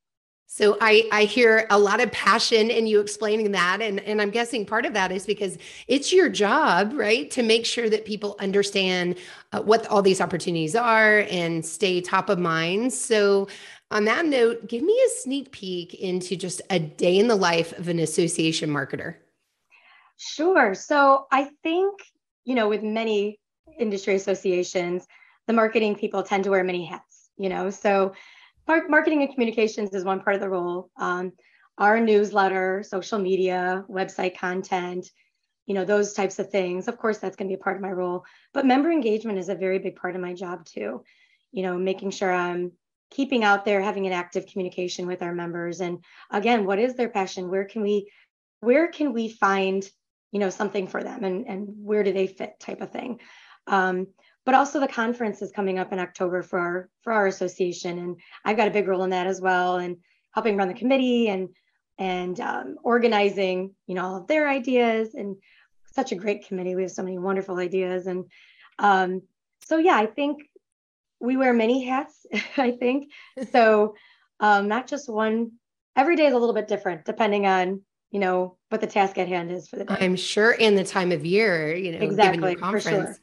so 0.47 0.77
I, 0.81 1.09
I 1.11 1.25
hear 1.25 1.67
a 1.71 1.79
lot 1.79 2.01
of 2.01 2.13
passion 2.13 2.71
in 2.71 2.87
you 2.87 3.01
explaining 3.01 3.51
that. 3.53 3.81
And, 3.81 3.99
and 4.01 4.21
I'm 4.21 4.31
guessing 4.31 4.65
part 4.67 4.87
of 4.87 4.93
that 4.93 5.11
is 5.11 5.27
because 5.27 5.59
it's 5.89 6.13
your 6.13 6.29
job, 6.29 6.93
right? 6.95 7.31
To 7.33 7.43
make 7.43 7.67
sure 7.67 7.89
that 7.89 8.05
people 8.05 8.37
understand 8.39 9.17
uh, 9.53 9.63
what 9.63 9.87
all 9.89 10.03
these 10.03 10.21
opportunities 10.21 10.77
are 10.77 11.27
and 11.31 11.65
stay 11.65 12.01
top 12.01 12.29
of 12.29 12.39
mind. 12.39 12.93
So 12.93 13.49
on 13.95 14.05
that 14.07 14.27
note, 14.27 14.67
give 14.67 14.83
me 14.83 14.93
a 14.93 15.21
sneak 15.21 15.53
peek 15.53 15.95
into 15.95 16.35
just 16.35 16.61
a 16.69 16.81
day 16.81 17.17
in 17.17 17.29
the 17.29 17.37
life 17.37 17.73
of 17.79 17.87
an 17.87 18.01
association 18.01 18.69
marketer. 18.69 19.15
Sure. 20.17 20.75
So 20.75 21.27
I 21.31 21.49
think, 21.63 22.01
you 22.45 22.57
know, 22.57 22.69
with 22.69 22.83
many 22.83 23.39
industry 23.79 24.17
associations, 24.17 25.07
the 25.47 25.53
marketing 25.53 25.95
people 25.95 26.25
tend 26.25 26.45
to 26.45 26.51
wear 26.51 26.65
many 26.65 26.85
hats, 26.85 27.31
you 27.39 27.49
know. 27.49 27.71
So 27.71 28.15
marketing 28.67 29.23
and 29.23 29.33
communications 29.33 29.95
is 29.95 30.05
one 30.05 30.21
part 30.21 30.35
of 30.35 30.41
the 30.41 30.49
role. 30.49 30.91
Um, 30.97 31.33
our 31.79 32.01
newsletter, 32.01 32.83
social 32.83 33.19
media, 33.19 33.85
website 33.89 34.37
content, 34.37 35.09
you 35.67 35.75
know, 35.75 35.85
those 35.85 36.15
types 36.15 36.39
of 36.41 36.51
things. 36.51 36.89
Of 36.89 36.99
course, 36.99 37.19
that's 37.19 37.37
going 37.37 37.49
to 37.49 37.57
be 37.57 37.61
a 37.61 37.63
part 37.63 37.77
of 37.77 37.83
my 37.83 37.93
role. 37.93 38.25
But 38.53 38.67
member 38.67 38.91
engagement 38.91 39.39
is 39.39 39.49
a 39.49 39.55
very 39.55 39.79
big 39.79 39.97
part 39.97 40.17
of 40.17 40.23
my 40.23 40.35
job 40.35 40.65
too. 40.65 41.05
You 41.53 41.63
know, 41.63 41.79
making 41.79 42.11
sure 42.11 42.33
I'm 42.33 42.73
keeping 43.11 43.45
out 43.45 43.65
there 43.65 43.81
having 43.81 44.07
an 44.07 44.13
active 44.13 44.47
communication 44.47 45.07
with 45.07 45.23
our 45.23 45.35
members. 45.35 45.81
And 45.81 46.05
again 46.31 46.65
what 46.65 46.79
is 46.79 46.95
their 46.95 47.09
passion? 47.09 47.51
Where 47.51 47.65
can 47.65 47.83
we 47.83 48.11
where 48.61 48.89
can 48.89 49.13
we 49.13 49.29
find 49.29 49.89
you 50.33 50.41
know 50.41 50.51
something 50.51 50.87
for 50.87 51.03
them 51.03 51.25
and 51.25 51.47
and 51.47 51.69
where 51.79 52.03
do 52.03 52.13
they 52.13 52.27
fit 52.27 52.59
type 52.61 52.81
of 52.81 52.91
thing? 52.91 53.21
Um, 53.67 54.09
but 54.45 54.55
also 54.55 54.79
the 54.79 54.89
conference 54.89 55.41
is 55.41 55.51
coming 55.53 55.79
up 55.79 55.93
in 55.93 55.99
october 55.99 56.43
for 56.43 56.59
our 56.59 56.91
for 57.03 57.15
our 57.15 57.27
association 57.27 57.99
and 57.99 58.21
i've 58.45 58.59
got 58.59 58.69
a 58.69 58.73
big 58.73 58.87
role 58.87 59.03
in 59.03 59.09
that 59.09 59.27
as 59.27 59.41
well 59.41 59.77
and 59.77 59.97
helping 60.33 60.57
run 60.57 60.69
the 60.69 60.75
committee 60.75 61.29
and 61.29 61.49
and 61.99 62.41
um, 62.41 62.77
organizing 62.83 63.75
you 63.87 63.95
know 63.95 64.05
all 64.05 64.17
of 64.17 64.27
their 64.27 64.49
ideas 64.49 65.15
and 65.15 65.37
such 65.93 66.11
a 66.11 66.17
great 66.17 66.47
committee. 66.49 66.75
We 66.75 66.83
have 66.83 66.91
so 66.91 67.05
many 67.05 67.19
wonderful 67.19 67.59
ideas 67.59 68.07
and 68.07 68.25
um, 68.79 69.23
so 69.65 69.79
yeah 69.79 69.97
i 69.97 70.07
think 70.07 70.43
we 71.25 71.37
wear 71.37 71.53
many 71.53 71.85
hats, 71.85 72.27
I 72.57 72.73
think. 72.73 73.11
So 73.51 73.95
um, 74.41 74.69
not 74.69 74.87
just 74.87 75.09
one. 75.09 75.53
Every 75.97 76.17
day 76.17 76.27
is 76.27 76.35
a 76.35 76.39
little 76.39 76.55
bit 76.55 76.67
different 76.67 77.05
depending 77.05 77.47
on 77.47 77.83
you 78.11 78.21
know 78.21 78.57
what 78.69 78.81
the 78.81 78.87
task 78.87 79.19
at 79.19 79.29
hand 79.29 79.51
is 79.51 79.69
for 79.69 79.77
the 79.77 79.85
day. 79.85 79.97
I'm 80.01 80.17
sure 80.17 80.53
in 80.53 80.75
the 80.75 80.85
time 80.85 81.13
of 81.13 81.25
year, 81.25 81.75
you 81.75 81.93
know, 81.93 81.99
exactly 81.99 82.57
for 82.57 82.81
sure. 82.81 83.17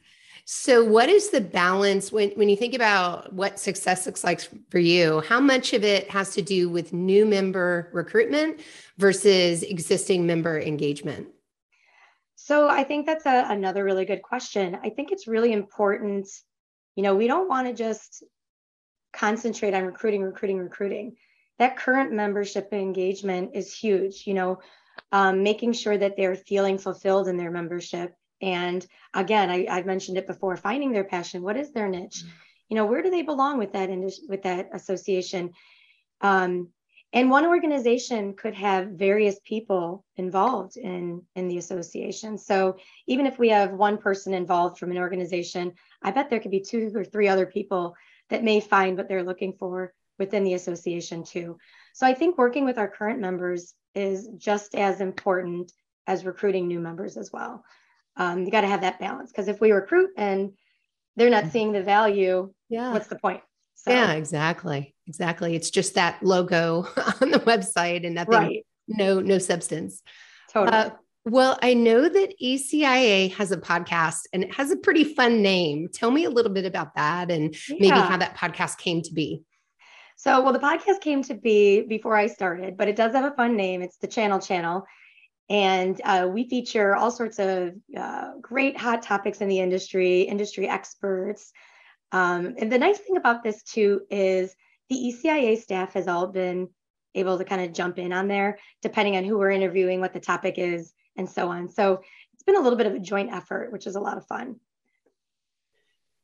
So, 0.44 0.84
what 0.84 1.08
is 1.08 1.30
the 1.30 1.40
balance 1.40 2.10
when, 2.10 2.30
when 2.30 2.48
you 2.48 2.56
think 2.56 2.74
about 2.74 3.32
what 3.32 3.60
success 3.60 4.06
looks 4.06 4.24
like 4.24 4.40
for 4.70 4.80
you? 4.80 5.20
How 5.20 5.40
much 5.40 5.72
of 5.72 5.84
it 5.84 6.10
has 6.10 6.34
to 6.34 6.42
do 6.42 6.68
with 6.68 6.92
new 6.92 7.24
member 7.24 7.88
recruitment 7.92 8.60
versus 8.98 9.62
existing 9.62 10.26
member 10.26 10.60
engagement? 10.60 11.28
So, 12.34 12.68
I 12.68 12.82
think 12.82 13.06
that's 13.06 13.24
a, 13.24 13.46
another 13.50 13.84
really 13.84 14.04
good 14.04 14.22
question. 14.22 14.76
I 14.82 14.90
think 14.90 15.12
it's 15.12 15.28
really 15.28 15.52
important. 15.52 16.26
You 16.96 17.02
know, 17.02 17.14
we 17.14 17.26
don't 17.26 17.48
want 17.48 17.68
to 17.68 17.74
just 17.74 18.22
concentrate 19.12 19.74
on 19.74 19.84
recruiting, 19.84 20.22
recruiting, 20.22 20.58
recruiting. 20.58 21.16
That 21.58 21.76
current 21.76 22.12
membership 22.12 22.72
engagement 22.72 23.50
is 23.54 23.74
huge. 23.74 24.26
You 24.26 24.34
know, 24.34 24.58
um, 25.10 25.42
making 25.42 25.72
sure 25.74 25.96
that 25.96 26.16
they're 26.16 26.36
feeling 26.36 26.78
fulfilled 26.78 27.28
in 27.28 27.36
their 27.36 27.50
membership. 27.50 28.14
And 28.40 28.84
again, 29.14 29.50
I, 29.50 29.74
have 29.74 29.86
mentioned 29.86 30.18
it 30.18 30.26
before, 30.26 30.56
finding 30.56 30.92
their 30.92 31.04
passion. 31.04 31.42
What 31.42 31.56
is 31.56 31.72
their 31.72 31.88
niche? 31.88 32.22
Mm-hmm. 32.24 32.36
You 32.70 32.76
know, 32.76 32.86
where 32.86 33.02
do 33.02 33.10
they 33.10 33.22
belong 33.22 33.58
with 33.58 33.72
that 33.74 33.90
with 34.28 34.42
that 34.42 34.70
association? 34.72 35.52
Um, 36.20 36.68
and 37.12 37.28
one 37.30 37.44
organization 37.44 38.34
could 38.34 38.54
have 38.54 38.88
various 38.88 39.38
people 39.44 40.04
involved 40.16 40.78
in 40.78 41.22
in 41.36 41.48
the 41.48 41.58
association. 41.58 42.38
So 42.38 42.76
even 43.06 43.26
if 43.26 43.38
we 43.38 43.50
have 43.50 43.72
one 43.72 43.98
person 43.98 44.32
involved 44.32 44.78
from 44.78 44.90
an 44.90 44.98
organization, 44.98 45.74
I 46.02 46.10
bet 46.10 46.30
there 46.30 46.40
could 46.40 46.50
be 46.50 46.60
two 46.60 46.92
or 46.94 47.04
three 47.04 47.28
other 47.28 47.46
people 47.46 47.94
that 48.30 48.44
may 48.44 48.60
find 48.60 48.96
what 48.96 49.08
they're 49.08 49.22
looking 49.22 49.54
for 49.58 49.92
within 50.18 50.44
the 50.44 50.54
association 50.54 51.24
too. 51.24 51.58
So 51.94 52.06
I 52.06 52.14
think 52.14 52.38
working 52.38 52.64
with 52.64 52.78
our 52.78 52.88
current 52.88 53.20
members 53.20 53.74
is 53.94 54.28
just 54.36 54.74
as 54.74 55.00
important 55.00 55.72
as 56.06 56.24
recruiting 56.24 56.68
new 56.68 56.80
members 56.80 57.16
as 57.16 57.30
well. 57.32 57.64
Um, 58.16 58.44
you 58.44 58.50
got 58.50 58.62
to 58.62 58.68
have 58.68 58.82
that 58.82 59.00
balance 59.00 59.30
because 59.30 59.48
if 59.48 59.60
we 59.60 59.72
recruit 59.72 60.10
and 60.16 60.52
they're 61.16 61.30
not 61.30 61.50
seeing 61.50 61.72
the 61.72 61.82
value, 61.82 62.52
yeah, 62.68 62.92
what's 62.92 63.08
the 63.08 63.18
point? 63.18 63.42
So, 63.74 63.90
yeah, 63.90 64.12
exactly, 64.12 64.94
exactly. 65.06 65.56
It's 65.56 65.70
just 65.70 65.94
that 65.94 66.22
logo 66.22 66.86
on 67.20 67.30
the 67.30 67.40
website 67.40 68.06
and 68.06 68.14
nothing, 68.14 68.32
right. 68.32 68.66
no, 68.86 69.20
no 69.20 69.38
substance. 69.38 70.02
Totally. 70.52 70.76
Uh, 70.76 70.90
well, 71.24 71.58
I 71.62 71.74
know 71.74 72.08
that 72.08 72.34
ECIA 72.42 73.32
has 73.34 73.52
a 73.52 73.56
podcast 73.56 74.22
and 74.32 74.42
it 74.42 74.52
has 74.54 74.70
a 74.70 74.76
pretty 74.76 75.04
fun 75.04 75.40
name. 75.40 75.88
Tell 75.92 76.10
me 76.10 76.24
a 76.24 76.30
little 76.30 76.52
bit 76.52 76.64
about 76.64 76.94
that 76.96 77.30
and 77.30 77.54
yeah. 77.68 77.76
maybe 77.78 78.00
how 78.00 78.16
that 78.16 78.36
podcast 78.36 78.78
came 78.78 79.02
to 79.02 79.12
be. 79.12 79.42
So, 80.16 80.40
well, 80.40 80.52
the 80.52 80.58
podcast 80.58 81.00
came 81.00 81.22
to 81.24 81.34
be 81.34 81.82
before 81.82 82.16
I 82.16 82.26
started, 82.26 82.76
but 82.76 82.88
it 82.88 82.96
does 82.96 83.12
have 83.12 83.24
a 83.24 83.34
fun 83.36 83.56
name. 83.56 83.82
It's 83.82 83.98
the 83.98 84.06
Channel 84.08 84.40
Channel. 84.40 84.84
And 85.48 86.00
uh, 86.04 86.28
we 86.32 86.48
feature 86.48 86.96
all 86.96 87.10
sorts 87.10 87.38
of 87.38 87.72
uh, 87.96 88.32
great 88.40 88.76
hot 88.76 89.02
topics 89.02 89.40
in 89.40 89.48
the 89.48 89.60
industry, 89.60 90.22
industry 90.22 90.68
experts. 90.68 91.52
Um, 92.10 92.54
and 92.58 92.70
the 92.70 92.78
nice 92.78 92.98
thing 92.98 93.16
about 93.16 93.42
this, 93.42 93.62
too, 93.62 94.02
is 94.10 94.54
the 94.88 94.96
ECIA 94.96 95.60
staff 95.60 95.94
has 95.94 96.08
all 96.08 96.26
been 96.26 96.68
able 97.14 97.38
to 97.38 97.44
kind 97.44 97.62
of 97.62 97.72
jump 97.72 97.98
in 97.98 98.12
on 98.12 98.28
there, 98.28 98.58
depending 98.80 99.16
on 99.16 99.24
who 99.24 99.38
we're 99.38 99.50
interviewing, 99.50 100.00
what 100.00 100.12
the 100.12 100.20
topic 100.20 100.54
is, 100.56 100.92
and 101.16 101.28
so 101.28 101.48
on. 101.48 101.68
So 101.68 102.02
it's 102.34 102.42
been 102.42 102.56
a 102.56 102.60
little 102.60 102.78
bit 102.78 102.86
of 102.86 102.94
a 102.94 102.98
joint 102.98 103.32
effort, 103.32 103.72
which 103.72 103.86
is 103.86 103.96
a 103.96 104.00
lot 104.00 104.16
of 104.16 104.26
fun. 104.26 104.56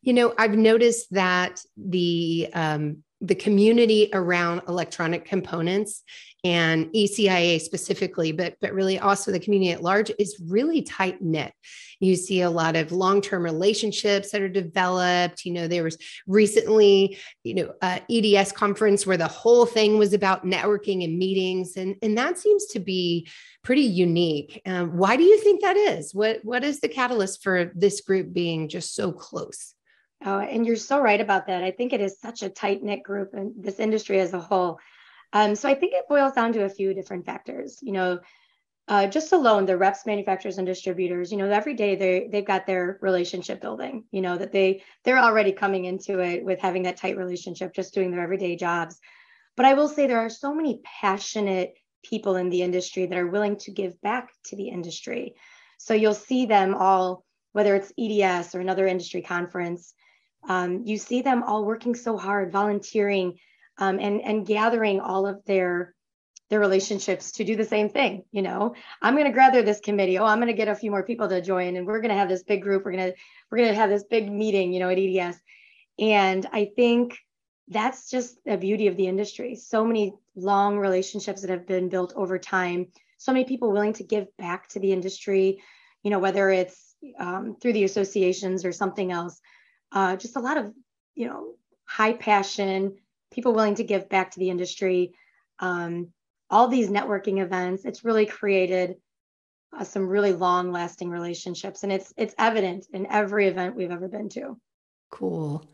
You 0.02 0.12
know, 0.12 0.34
I've 0.38 0.56
noticed 0.56 1.12
that 1.12 1.60
the 1.76 2.48
um, 2.52 3.02
the 3.20 3.34
community 3.34 4.08
around 4.12 4.62
electronic 4.68 5.24
components 5.24 6.02
and 6.44 6.86
ECIA 6.92 7.60
specifically, 7.60 8.30
but 8.30 8.54
but 8.60 8.72
really 8.72 8.98
also 8.98 9.32
the 9.32 9.40
community 9.40 9.72
at 9.72 9.82
large 9.82 10.12
is 10.18 10.40
really 10.46 10.82
tight 10.82 11.20
knit. 11.20 11.52
You 12.00 12.14
see 12.14 12.42
a 12.42 12.50
lot 12.50 12.76
of 12.76 12.92
long 12.92 13.20
term 13.20 13.42
relationships 13.42 14.30
that 14.30 14.40
are 14.40 14.48
developed. 14.48 15.44
You 15.44 15.52
know, 15.52 15.66
there 15.66 15.82
was 15.82 15.98
recently, 16.28 17.18
you 17.42 17.54
know, 17.54 17.74
EDS 17.82 18.52
conference 18.52 19.04
where 19.04 19.16
the 19.16 19.26
whole 19.26 19.66
thing 19.66 19.98
was 19.98 20.12
about 20.12 20.44
networking 20.46 21.02
and 21.02 21.18
meetings, 21.18 21.76
and 21.76 21.96
and 22.02 22.16
that 22.16 22.38
seems 22.38 22.66
to 22.66 22.78
be 22.78 23.28
pretty 23.64 23.82
unique. 23.82 24.62
Um, 24.64 24.96
why 24.96 25.16
do 25.16 25.24
you 25.24 25.38
think 25.40 25.62
that 25.62 25.76
is? 25.76 26.14
What 26.14 26.44
what 26.44 26.62
is 26.62 26.78
the 26.80 26.88
catalyst 26.88 27.42
for 27.42 27.72
this 27.74 28.00
group 28.00 28.32
being 28.32 28.68
just 28.68 28.94
so 28.94 29.10
close? 29.10 29.74
Oh, 30.24 30.40
and 30.40 30.66
you're 30.66 30.76
so 30.76 31.00
right 31.00 31.20
about 31.20 31.46
that. 31.46 31.62
I 31.62 31.70
think 31.70 31.92
it 31.92 32.00
is 32.00 32.18
such 32.20 32.42
a 32.42 32.48
tight 32.48 32.82
knit 32.82 33.02
group 33.02 33.34
and 33.34 33.52
this 33.56 33.78
industry 33.78 34.18
as 34.20 34.34
a 34.34 34.40
whole. 34.40 34.78
Um, 35.32 35.54
so 35.54 35.68
I 35.68 35.74
think 35.74 35.92
it 35.92 36.08
boils 36.08 36.32
down 36.32 36.52
to 36.54 36.64
a 36.64 36.68
few 36.68 36.92
different 36.92 37.24
factors. 37.24 37.78
You 37.82 37.92
know, 37.92 38.20
uh, 38.88 39.06
just 39.06 39.32
alone 39.32 39.66
the 39.66 39.76
reps, 39.76 40.06
manufacturers, 40.06 40.58
and 40.58 40.66
distributors. 40.66 41.30
You 41.30 41.38
know, 41.38 41.48
every 41.50 41.74
day 41.74 41.94
they 41.94 42.28
they've 42.32 42.44
got 42.44 42.66
their 42.66 42.98
relationship 43.00 43.60
building. 43.60 44.04
You 44.10 44.22
know 44.22 44.36
that 44.36 44.50
they 44.50 44.82
they're 45.04 45.18
already 45.18 45.52
coming 45.52 45.84
into 45.84 46.18
it 46.20 46.44
with 46.44 46.58
having 46.58 46.84
that 46.84 46.96
tight 46.96 47.16
relationship, 47.16 47.74
just 47.74 47.94
doing 47.94 48.10
their 48.10 48.22
everyday 48.22 48.56
jobs. 48.56 48.98
But 49.56 49.66
I 49.66 49.74
will 49.74 49.88
say 49.88 50.06
there 50.06 50.20
are 50.20 50.30
so 50.30 50.54
many 50.54 50.80
passionate 51.00 51.74
people 52.02 52.36
in 52.36 52.48
the 52.48 52.62
industry 52.62 53.06
that 53.06 53.18
are 53.18 53.26
willing 53.26 53.56
to 53.58 53.70
give 53.70 54.00
back 54.00 54.30
to 54.44 54.56
the 54.56 54.68
industry. 54.68 55.34
So 55.78 55.94
you'll 55.94 56.14
see 56.14 56.46
them 56.46 56.74
all, 56.74 57.24
whether 57.52 57.74
it's 57.74 57.92
EDS 57.98 58.54
or 58.54 58.60
another 58.60 58.86
industry 58.86 59.22
conference, 59.22 59.94
um, 60.46 60.82
you 60.84 60.98
see 60.98 61.22
them 61.22 61.42
all 61.42 61.64
working 61.64 61.94
so 61.94 62.16
hard, 62.16 62.52
volunteering, 62.52 63.38
um, 63.78 63.98
and 64.00 64.20
and 64.22 64.46
gathering 64.46 65.00
all 65.00 65.26
of 65.26 65.44
their 65.44 65.94
their 66.50 66.60
relationships 66.60 67.32
to 67.32 67.44
do 67.44 67.56
the 67.56 67.64
same 67.64 67.88
thing. 67.88 68.24
You 68.32 68.42
know, 68.42 68.74
I'm 69.02 69.14
going 69.14 69.26
to 69.26 69.32
gather 69.32 69.62
this 69.62 69.80
committee. 69.80 70.18
Oh, 70.18 70.24
I'm 70.24 70.38
going 70.38 70.48
to 70.48 70.54
get 70.54 70.68
a 70.68 70.74
few 70.74 70.90
more 70.90 71.02
people 71.02 71.28
to 71.28 71.42
join, 71.42 71.76
and 71.76 71.86
we're 71.86 72.00
going 72.00 72.10
to 72.10 72.16
have 72.16 72.28
this 72.28 72.42
big 72.42 72.62
group. 72.62 72.84
We're 72.84 72.92
going 72.92 73.12
to 73.12 73.14
we're 73.50 73.58
going 73.58 73.70
to 73.70 73.76
have 73.76 73.90
this 73.90 74.04
big 74.04 74.30
meeting. 74.30 74.72
You 74.72 74.80
know, 74.80 74.90
at 74.90 74.98
EDS, 74.98 75.38
and 75.98 76.46
I 76.52 76.70
think 76.74 77.18
that's 77.68 78.10
just 78.10 78.42
the 78.44 78.56
beauty 78.56 78.86
of 78.86 78.96
the 78.96 79.06
industry. 79.06 79.54
So 79.54 79.84
many 79.84 80.14
long 80.34 80.78
relationships 80.78 81.42
that 81.42 81.50
have 81.50 81.66
been 81.66 81.90
built 81.90 82.14
over 82.16 82.38
time. 82.38 82.86
So 83.18 83.32
many 83.32 83.44
people 83.44 83.72
willing 83.72 83.92
to 83.94 84.04
give 84.04 84.34
back 84.38 84.68
to 84.68 84.80
the 84.80 84.92
industry. 84.92 85.62
You 86.02 86.10
know, 86.10 86.20
whether 86.20 86.48
it's 86.48 86.94
um, 87.18 87.56
through 87.60 87.74
the 87.74 87.84
associations 87.84 88.64
or 88.64 88.72
something 88.72 89.12
else 89.12 89.40
uh, 89.92 90.16
just 90.16 90.36
a 90.36 90.40
lot 90.40 90.56
of 90.56 90.72
you 91.14 91.26
know 91.26 91.54
high 91.84 92.12
passion 92.12 92.96
people 93.32 93.54
willing 93.54 93.74
to 93.74 93.84
give 93.84 94.08
back 94.08 94.30
to 94.30 94.40
the 94.40 94.50
industry 94.50 95.12
um, 95.58 96.08
all 96.50 96.68
these 96.68 96.88
networking 96.88 97.42
events 97.42 97.84
it's 97.84 98.04
really 98.04 98.26
created 98.26 98.96
uh, 99.76 99.84
some 99.84 100.08
really 100.08 100.32
long 100.32 100.72
lasting 100.72 101.10
relationships 101.10 101.82
and 101.82 101.92
it's 101.92 102.12
it's 102.16 102.34
evident 102.38 102.86
in 102.92 103.06
every 103.06 103.48
event 103.48 103.76
we've 103.76 103.90
ever 103.90 104.08
been 104.08 104.28
to. 104.30 104.58
Cool 105.10 105.64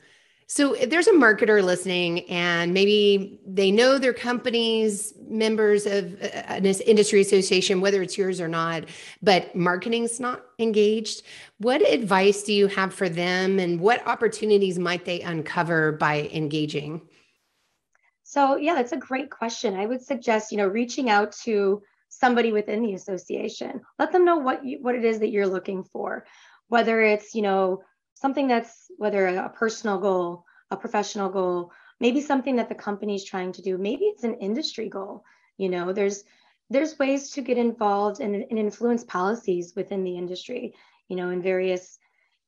so 0.46 0.74
if 0.74 0.90
there's 0.90 1.06
a 1.06 1.12
marketer 1.12 1.62
listening 1.62 2.28
and 2.30 2.74
maybe 2.74 3.40
they 3.46 3.70
know 3.70 3.98
their 3.98 4.12
company's 4.12 5.14
members 5.26 5.86
of 5.86 6.20
uh, 6.22 6.26
an 6.48 6.64
industry 6.64 7.20
association, 7.20 7.80
whether 7.80 8.02
it's 8.02 8.18
yours 8.18 8.40
or 8.40 8.48
not, 8.48 8.84
but 9.22 9.54
marketing's 9.56 10.20
not 10.20 10.44
engaged, 10.58 11.22
what 11.58 11.80
advice 11.88 12.42
do 12.42 12.52
you 12.52 12.66
have 12.66 12.92
for 12.92 13.08
them 13.08 13.58
and 13.58 13.80
what 13.80 14.06
opportunities 14.06 14.78
might 14.78 15.04
they 15.04 15.20
uncover 15.22 15.92
by 15.92 16.28
engaging? 16.32 17.00
So 18.22 18.56
yeah, 18.56 18.74
that's 18.74 18.92
a 18.92 18.96
great 18.96 19.30
question. 19.30 19.76
I 19.76 19.86
would 19.86 20.02
suggest, 20.02 20.52
you 20.52 20.58
know, 20.58 20.66
reaching 20.66 21.08
out 21.08 21.32
to 21.44 21.82
somebody 22.08 22.52
within 22.52 22.82
the 22.82 22.94
association. 22.94 23.80
Let 23.98 24.12
them 24.12 24.24
know 24.24 24.36
what 24.36 24.64
you, 24.64 24.78
what 24.82 24.94
it 24.94 25.04
is 25.04 25.20
that 25.20 25.30
you're 25.30 25.46
looking 25.46 25.84
for, 25.84 26.26
whether 26.68 27.00
it's, 27.00 27.34
you 27.34 27.42
know, 27.42 27.82
something 28.14 28.48
that's 28.48 28.90
whether 28.96 29.26
a 29.26 29.48
personal 29.48 29.98
goal, 29.98 30.44
a 30.70 30.76
professional 30.76 31.28
goal, 31.28 31.72
maybe 32.00 32.20
something 32.20 32.56
that 32.56 32.68
the 32.68 32.74
company 32.74 33.14
is 33.14 33.24
trying 33.24 33.52
to 33.52 33.62
do, 33.62 33.78
maybe 33.78 34.04
it's 34.04 34.24
an 34.24 34.34
industry 34.34 34.88
goal. 34.88 35.24
You 35.56 35.68
know, 35.68 35.92
there's 35.92 36.24
there's 36.70 36.98
ways 36.98 37.30
to 37.30 37.42
get 37.42 37.58
involved 37.58 38.20
and, 38.20 38.34
and 38.34 38.58
influence 38.58 39.04
policies 39.04 39.74
within 39.76 40.02
the 40.02 40.16
industry. 40.16 40.74
You 41.08 41.16
know, 41.16 41.30
in 41.30 41.42
various 41.42 41.98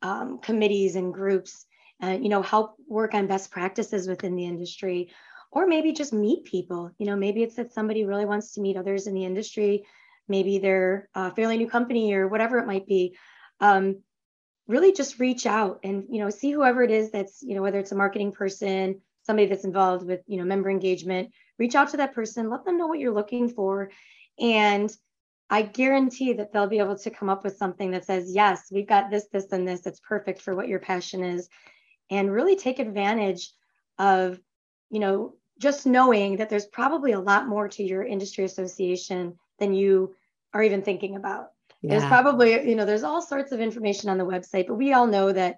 um, 0.03 0.39
committees 0.39 0.97
and 0.97 1.13
groups. 1.13 1.67
Uh, 2.03 2.19
you 2.21 2.29
know, 2.29 2.43
help 2.43 2.77
work 2.87 3.15
on 3.15 3.27
best 3.27 3.51
practices 3.51 4.07
within 4.07 4.37
the 4.37 4.45
industry, 4.45 5.09
or 5.51 5.67
maybe 5.67 5.93
just 5.93 6.13
meet 6.13 6.45
people. 6.45 6.91
You 6.99 7.07
know, 7.07 7.17
maybe 7.17 7.43
it's 7.43 7.57
that 7.57 7.73
somebody 7.73 8.05
really 8.05 8.27
wants 8.27 8.53
to 8.53 8.61
meet 8.61 8.77
others 8.77 9.07
in 9.07 9.15
the 9.15 9.25
industry. 9.25 9.87
Maybe 10.29 10.59
they're 10.59 11.09
a 11.15 11.31
fairly 11.31 11.57
new 11.57 11.71
company 11.71 12.13
or 12.13 12.29
whatever 12.29 12.59
it 12.59 12.67
might 12.67 12.87
be. 12.87 13.17
Um, 13.61 14.03
really 14.67 14.93
just 14.93 15.19
reach 15.19 15.47
out 15.47 15.81
and 15.85 16.05
you 16.11 16.19
know 16.19 16.31
see 16.31 16.51
whoever 16.51 16.83
it 16.83 16.91
is 16.91 17.11
that's 17.11 17.43
you 17.43 17.55
know 17.55 17.63
whether 17.63 17.79
it's 17.79 17.93
a 17.93 17.97
marketing 17.97 18.33
person 18.33 19.01
somebody 19.25 19.47
that's 19.47 19.65
involved 19.65 20.07
with 20.07 20.21
you 20.27 20.39
know 20.39 20.45
member 20.45 20.71
engagement 20.71 21.31
reach 21.59 21.75
out 21.75 21.91
to 21.91 21.97
that 21.97 22.15
person 22.15 22.51
let 22.51 22.65
them 22.65 22.79
know 22.79 22.87
what 22.87 22.99
you're 22.99 23.15
looking 23.15 23.49
for. 23.49 23.91
And 24.39 24.95
i 25.49 25.63
guarantee 25.63 26.33
that 26.33 26.53
they'll 26.53 26.67
be 26.67 26.81
able 26.81 26.99
to 26.99 27.11
come 27.11 27.29
up 27.29 27.45
with 27.45 27.57
something 27.57 27.93
that 27.93 28.05
says 28.05 28.35
yes 28.35 28.67
we've 28.73 28.89
got 28.89 29.11
this 29.11 29.27
this 29.33 29.53
and 29.53 29.67
this 29.67 29.81
that's 29.81 30.01
perfect 30.01 30.43
for 30.43 30.55
what 30.55 30.69
your 30.69 30.81
passion 30.81 31.23
is. 31.23 31.49
And 32.11 32.33
really 32.33 32.57
take 32.57 32.79
advantage 32.79 33.51
of 33.99 34.39
you 34.91 35.01
know 35.01 35.35
just 35.59 35.87
knowing 35.87 36.37
that 36.37 36.51
there's 36.51 36.67
probably 36.67 37.13
a 37.13 37.21
lot 37.21 37.49
more 37.49 37.69
to 37.69 37.83
your 37.83 38.05
industry 38.05 38.45
association 38.45 39.39
than 39.59 39.73
you 39.73 40.15
are 40.53 40.63
even 40.63 40.83
thinking 40.83 41.17
about 41.17 41.53
yeah. 41.87 41.99
There's 41.99 42.09
probably, 42.09 42.69
you 42.69 42.75
know, 42.75 42.85
there's 42.85 43.03
all 43.05 43.23
sorts 43.23 43.53
of 43.53 43.61
information 43.61 44.11
on 44.11 44.19
the 44.19 44.25
website, 44.25 44.67
but 44.67 44.75
we 44.75 44.93
all 44.93 45.07
know 45.07 45.33
that 45.33 45.57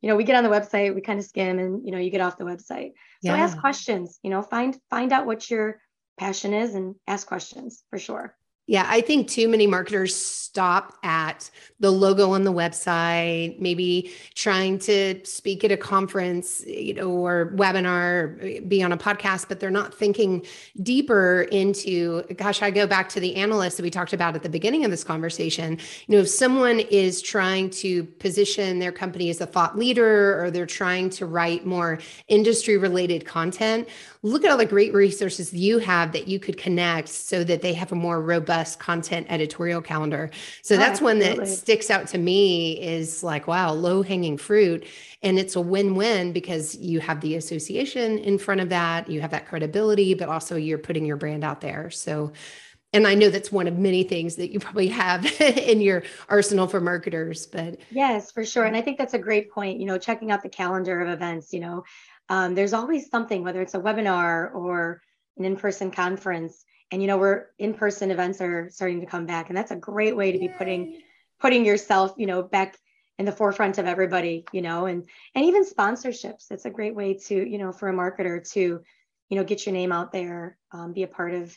you 0.00 0.08
know, 0.08 0.16
we 0.16 0.24
get 0.24 0.36
on 0.36 0.44
the 0.44 0.50
website, 0.50 0.94
we 0.94 1.02
kind 1.02 1.18
of 1.18 1.26
skim 1.26 1.58
and, 1.58 1.84
you 1.84 1.92
know, 1.92 1.98
you 1.98 2.10
get 2.10 2.20
off 2.20 2.38
the 2.38 2.44
website. 2.44 2.92
So 3.22 3.34
yeah. 3.34 3.36
ask 3.36 3.58
questions, 3.58 4.18
you 4.22 4.30
know, 4.30 4.42
find, 4.42 4.78
find 4.88 5.12
out 5.12 5.26
what 5.26 5.50
your 5.50 5.80
passion 6.18 6.54
is 6.54 6.74
and 6.74 6.94
ask 7.06 7.26
questions 7.26 7.82
for 7.90 7.98
sure. 7.98 8.34
Yeah, 8.70 8.86
I 8.88 9.00
think 9.00 9.26
too 9.26 9.48
many 9.48 9.66
marketers 9.66 10.14
stop 10.14 10.96
at 11.02 11.50
the 11.80 11.90
logo 11.90 12.30
on 12.32 12.44
the 12.44 12.52
website, 12.52 13.58
maybe 13.58 14.12
trying 14.34 14.78
to 14.80 15.24
speak 15.24 15.64
at 15.64 15.72
a 15.72 15.76
conference, 15.76 16.64
you 16.66 16.94
know, 16.94 17.08
or 17.08 17.52
webinar, 17.56 18.68
be 18.68 18.80
on 18.82 18.92
a 18.92 18.96
podcast, 18.96 19.48
but 19.48 19.58
they're 19.58 19.70
not 19.70 19.92
thinking 19.92 20.46
deeper 20.82 21.48
into, 21.50 22.22
gosh, 22.36 22.62
I 22.62 22.70
go 22.70 22.86
back 22.86 23.08
to 23.10 23.20
the 23.20 23.34
analyst 23.34 23.76
that 23.76 23.82
we 23.82 23.90
talked 23.90 24.12
about 24.12 24.36
at 24.36 24.44
the 24.44 24.48
beginning 24.48 24.84
of 24.84 24.92
this 24.92 25.02
conversation. 25.02 25.78
You 26.06 26.16
know, 26.16 26.22
if 26.22 26.28
someone 26.28 26.78
is 26.78 27.20
trying 27.22 27.70
to 27.70 28.04
position 28.04 28.78
their 28.78 28.92
company 28.92 29.30
as 29.30 29.40
a 29.40 29.46
thought 29.46 29.76
leader 29.76 30.40
or 30.40 30.50
they're 30.50 30.66
trying 30.66 31.10
to 31.10 31.26
write 31.26 31.66
more 31.66 31.98
industry 32.28 32.76
related 32.76 33.24
content, 33.24 33.88
look 34.22 34.44
at 34.44 34.50
all 34.50 34.58
the 34.58 34.66
great 34.66 34.92
resources 34.92 35.52
you 35.54 35.78
have 35.78 36.12
that 36.12 36.28
you 36.28 36.38
could 36.38 36.56
connect 36.58 37.08
so 37.08 37.42
that 37.42 37.62
they 37.62 37.72
have 37.72 37.90
a 37.90 37.96
more 37.96 38.20
robust 38.20 38.59
content 38.76 39.26
editorial 39.30 39.80
calendar. 39.80 40.30
So 40.62 40.74
oh, 40.74 40.78
that's 40.78 41.00
one 41.00 41.18
that 41.20 41.46
sticks 41.48 41.90
out 41.90 42.06
to 42.08 42.18
me 42.18 42.80
is 42.80 43.22
like, 43.22 43.46
wow, 43.46 43.72
low 43.72 44.02
hanging 44.02 44.36
fruit. 44.38 44.86
And 45.22 45.38
it's 45.38 45.56
a 45.56 45.60
win 45.60 45.94
win 45.94 46.32
because 46.32 46.76
you 46.76 47.00
have 47.00 47.20
the 47.20 47.36
association 47.36 48.18
in 48.18 48.38
front 48.38 48.60
of 48.60 48.68
that, 48.70 49.08
you 49.08 49.20
have 49.20 49.30
that 49.32 49.46
credibility, 49.46 50.14
but 50.14 50.28
also 50.28 50.56
you're 50.56 50.78
putting 50.78 51.04
your 51.04 51.16
brand 51.16 51.44
out 51.44 51.60
there. 51.60 51.90
So, 51.90 52.32
and 52.92 53.06
I 53.06 53.14
know 53.14 53.30
that's 53.30 53.52
one 53.52 53.68
of 53.68 53.78
many 53.78 54.02
things 54.02 54.36
that 54.36 54.50
you 54.50 54.58
probably 54.58 54.88
have 54.88 55.24
in 55.40 55.80
your 55.80 56.02
arsenal 56.28 56.66
for 56.66 56.80
marketers, 56.80 57.46
but 57.46 57.78
yes, 57.90 58.32
for 58.32 58.44
sure. 58.44 58.64
And 58.64 58.76
I 58.76 58.80
think 58.80 58.98
that's 58.98 59.14
a 59.14 59.18
great 59.18 59.50
point. 59.52 59.78
You 59.78 59.86
know, 59.86 59.98
checking 59.98 60.30
out 60.30 60.42
the 60.42 60.48
calendar 60.48 61.00
of 61.00 61.08
events, 61.08 61.52
you 61.52 61.60
know, 61.60 61.84
um, 62.28 62.54
there's 62.54 62.72
always 62.72 63.10
something, 63.10 63.42
whether 63.42 63.60
it's 63.60 63.74
a 63.74 63.80
webinar 63.80 64.54
or 64.54 65.02
an 65.36 65.44
in-person 65.44 65.90
conference. 65.90 66.64
And 66.90 67.00
you 67.00 67.08
know, 67.08 67.18
we're 67.18 67.46
in-person 67.58 68.10
events 68.10 68.40
are 68.40 68.68
starting 68.70 69.00
to 69.00 69.06
come 69.06 69.26
back, 69.26 69.48
and 69.48 69.56
that's 69.56 69.70
a 69.70 69.76
great 69.76 70.16
way 70.16 70.32
to 70.32 70.38
Yay. 70.38 70.48
be 70.48 70.52
putting 70.52 71.00
putting 71.40 71.64
yourself, 71.64 72.14
you 72.16 72.26
know, 72.26 72.42
back 72.42 72.76
in 73.18 73.26
the 73.26 73.32
forefront 73.32 73.78
of 73.78 73.86
everybody, 73.86 74.44
you 74.52 74.62
know, 74.62 74.86
and 74.86 75.08
and 75.34 75.44
even 75.44 75.64
sponsorships. 75.64 76.50
It's 76.50 76.64
a 76.64 76.70
great 76.70 76.94
way 76.94 77.14
to, 77.14 77.34
you 77.34 77.58
know, 77.58 77.72
for 77.72 77.88
a 77.88 77.92
marketer 77.92 78.48
to, 78.52 78.82
you 79.28 79.36
know, 79.36 79.44
get 79.44 79.66
your 79.66 79.72
name 79.72 79.92
out 79.92 80.12
there, 80.12 80.56
um, 80.72 80.92
be 80.92 81.02
a 81.02 81.08
part 81.08 81.34
of, 81.34 81.56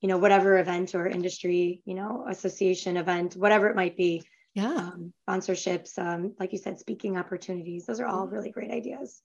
you 0.00 0.08
know, 0.08 0.18
whatever 0.18 0.58
event 0.58 0.94
or 0.94 1.06
industry, 1.06 1.82
you 1.84 1.94
know, 1.94 2.26
association 2.28 2.96
event, 2.96 3.36
whatever 3.36 3.68
it 3.68 3.76
might 3.76 3.96
be. 3.96 4.22
Yeah. 4.54 4.74
Um, 4.74 5.12
sponsorships, 5.28 5.98
um, 5.98 6.34
like 6.38 6.52
you 6.52 6.58
said, 6.58 6.78
speaking 6.78 7.16
opportunities. 7.16 7.86
Those 7.86 8.00
are 8.00 8.06
all 8.06 8.26
really 8.26 8.50
great 8.50 8.70
ideas. 8.70 9.22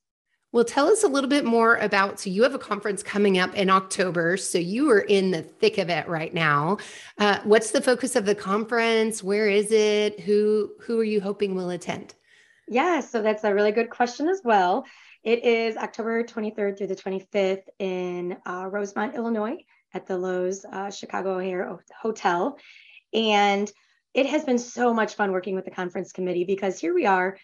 Well, 0.54 0.64
tell 0.64 0.86
us 0.86 1.04
a 1.04 1.08
little 1.08 1.30
bit 1.30 1.46
more 1.46 1.78
about. 1.78 2.20
So, 2.20 2.30
you 2.30 2.44
have 2.44 2.54
a 2.54 2.60
conference 2.60 3.02
coming 3.02 3.40
up 3.40 3.56
in 3.56 3.72
October. 3.72 4.38
So, 4.38 4.60
you 4.60 4.90
are 4.92 5.00
in 5.00 5.32
the 5.32 5.42
thick 5.42 5.80
of 5.80 5.90
it 5.90 6.08
right 6.08 6.32
now. 6.32 6.78
Uh, 7.18 7.40
what's 7.44 7.72
the 7.72 7.82
focus 7.82 8.16
of 8.16 8.26
the 8.26 8.36
conference? 8.36 9.24
Where 9.24 9.50
is 9.50 9.72
it? 9.72 10.20
Who 10.20 10.72
Who 10.82 11.00
are 11.00 11.04
you 11.04 11.20
hoping 11.20 11.56
will 11.56 11.72
attend? 11.72 12.14
Yeah, 12.68 13.00
so 13.00 13.24
that's 13.24 13.44
a 13.44 13.54
really 13.54 13.72
good 13.72 13.90
question 13.90 14.30
as 14.30 14.42
well. 14.44 14.86
It 15.24 15.44
is 15.44 15.76
October 15.76 16.24
23rd 16.24 16.78
through 16.78 16.88
the 16.88 16.96
25th 16.96 17.64
in 17.80 18.38
uh, 18.46 18.68
Rosemont, 18.70 19.16
Illinois, 19.16 19.58
at 19.94 20.06
the 20.06 20.14
Loews 20.14 20.66
uh, 20.72 20.92
Chicago 20.92 21.38
O'Hare 21.38 21.80
Hotel, 22.00 22.58
and 23.12 23.72
it 24.14 24.28
has 24.28 24.44
been 24.44 24.60
so 24.60 24.94
much 24.94 25.16
fun 25.16 25.32
working 25.32 25.56
with 25.56 25.66
the 25.66 25.72
conference 25.72 26.12
committee 26.12 26.44
because 26.44 26.80
here 26.80 26.94
we 26.94 27.08
are 27.08 27.38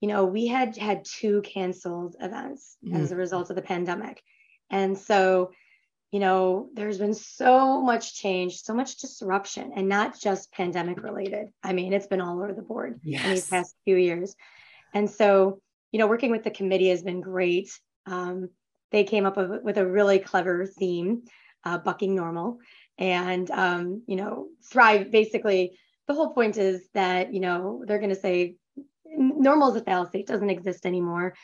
you 0.00 0.08
know, 0.08 0.24
we 0.24 0.46
had 0.46 0.76
had 0.76 1.04
two 1.04 1.42
canceled 1.42 2.16
events 2.20 2.76
mm-hmm. 2.84 2.96
as 2.96 3.12
a 3.12 3.16
result 3.16 3.50
of 3.50 3.56
the 3.56 3.62
pandemic. 3.62 4.22
And 4.70 4.98
so, 4.98 5.52
you 6.12 6.20
know, 6.20 6.68
there's 6.74 6.98
been 6.98 7.14
so 7.14 7.80
much 7.80 8.14
change, 8.14 8.62
so 8.62 8.74
much 8.74 8.96
disruption, 8.98 9.72
and 9.74 9.88
not 9.88 10.18
just 10.18 10.52
pandemic 10.52 11.02
related. 11.02 11.48
I 11.62 11.72
mean, 11.72 11.92
it's 11.92 12.06
been 12.06 12.20
all 12.20 12.38
over 12.38 12.52
the 12.52 12.62
board 12.62 13.00
yes. 13.02 13.24
in 13.24 13.30
these 13.30 13.48
past 13.48 13.74
few 13.84 13.96
years. 13.96 14.34
And 14.94 15.10
so, 15.10 15.60
you 15.92 15.98
know, 15.98 16.06
working 16.06 16.30
with 16.30 16.44
the 16.44 16.50
committee 16.50 16.88
has 16.90 17.02
been 17.02 17.20
great. 17.20 17.70
Um, 18.06 18.50
they 18.92 19.04
came 19.04 19.26
up 19.26 19.36
with, 19.36 19.62
with, 19.62 19.78
a 19.78 19.86
really 19.86 20.18
clever 20.18 20.66
theme, 20.66 21.22
uh, 21.64 21.78
bucking 21.78 22.14
normal, 22.14 22.58
and 22.98 23.50
um, 23.50 24.02
you 24.06 24.16
know, 24.16 24.48
thrive. 24.70 25.10
Basically, 25.10 25.76
the 26.06 26.14
whole 26.14 26.32
point 26.32 26.56
is 26.56 26.88
that 26.94 27.34
you 27.34 27.40
know 27.40 27.82
they're 27.86 27.98
going 27.98 28.14
to 28.14 28.20
say 28.20 28.56
normal 29.16 29.70
is 29.70 29.80
a 29.80 29.84
fallacy 29.84 30.20
it 30.20 30.26
doesn't 30.26 30.50
exist 30.50 30.86
anymore. 30.86 31.34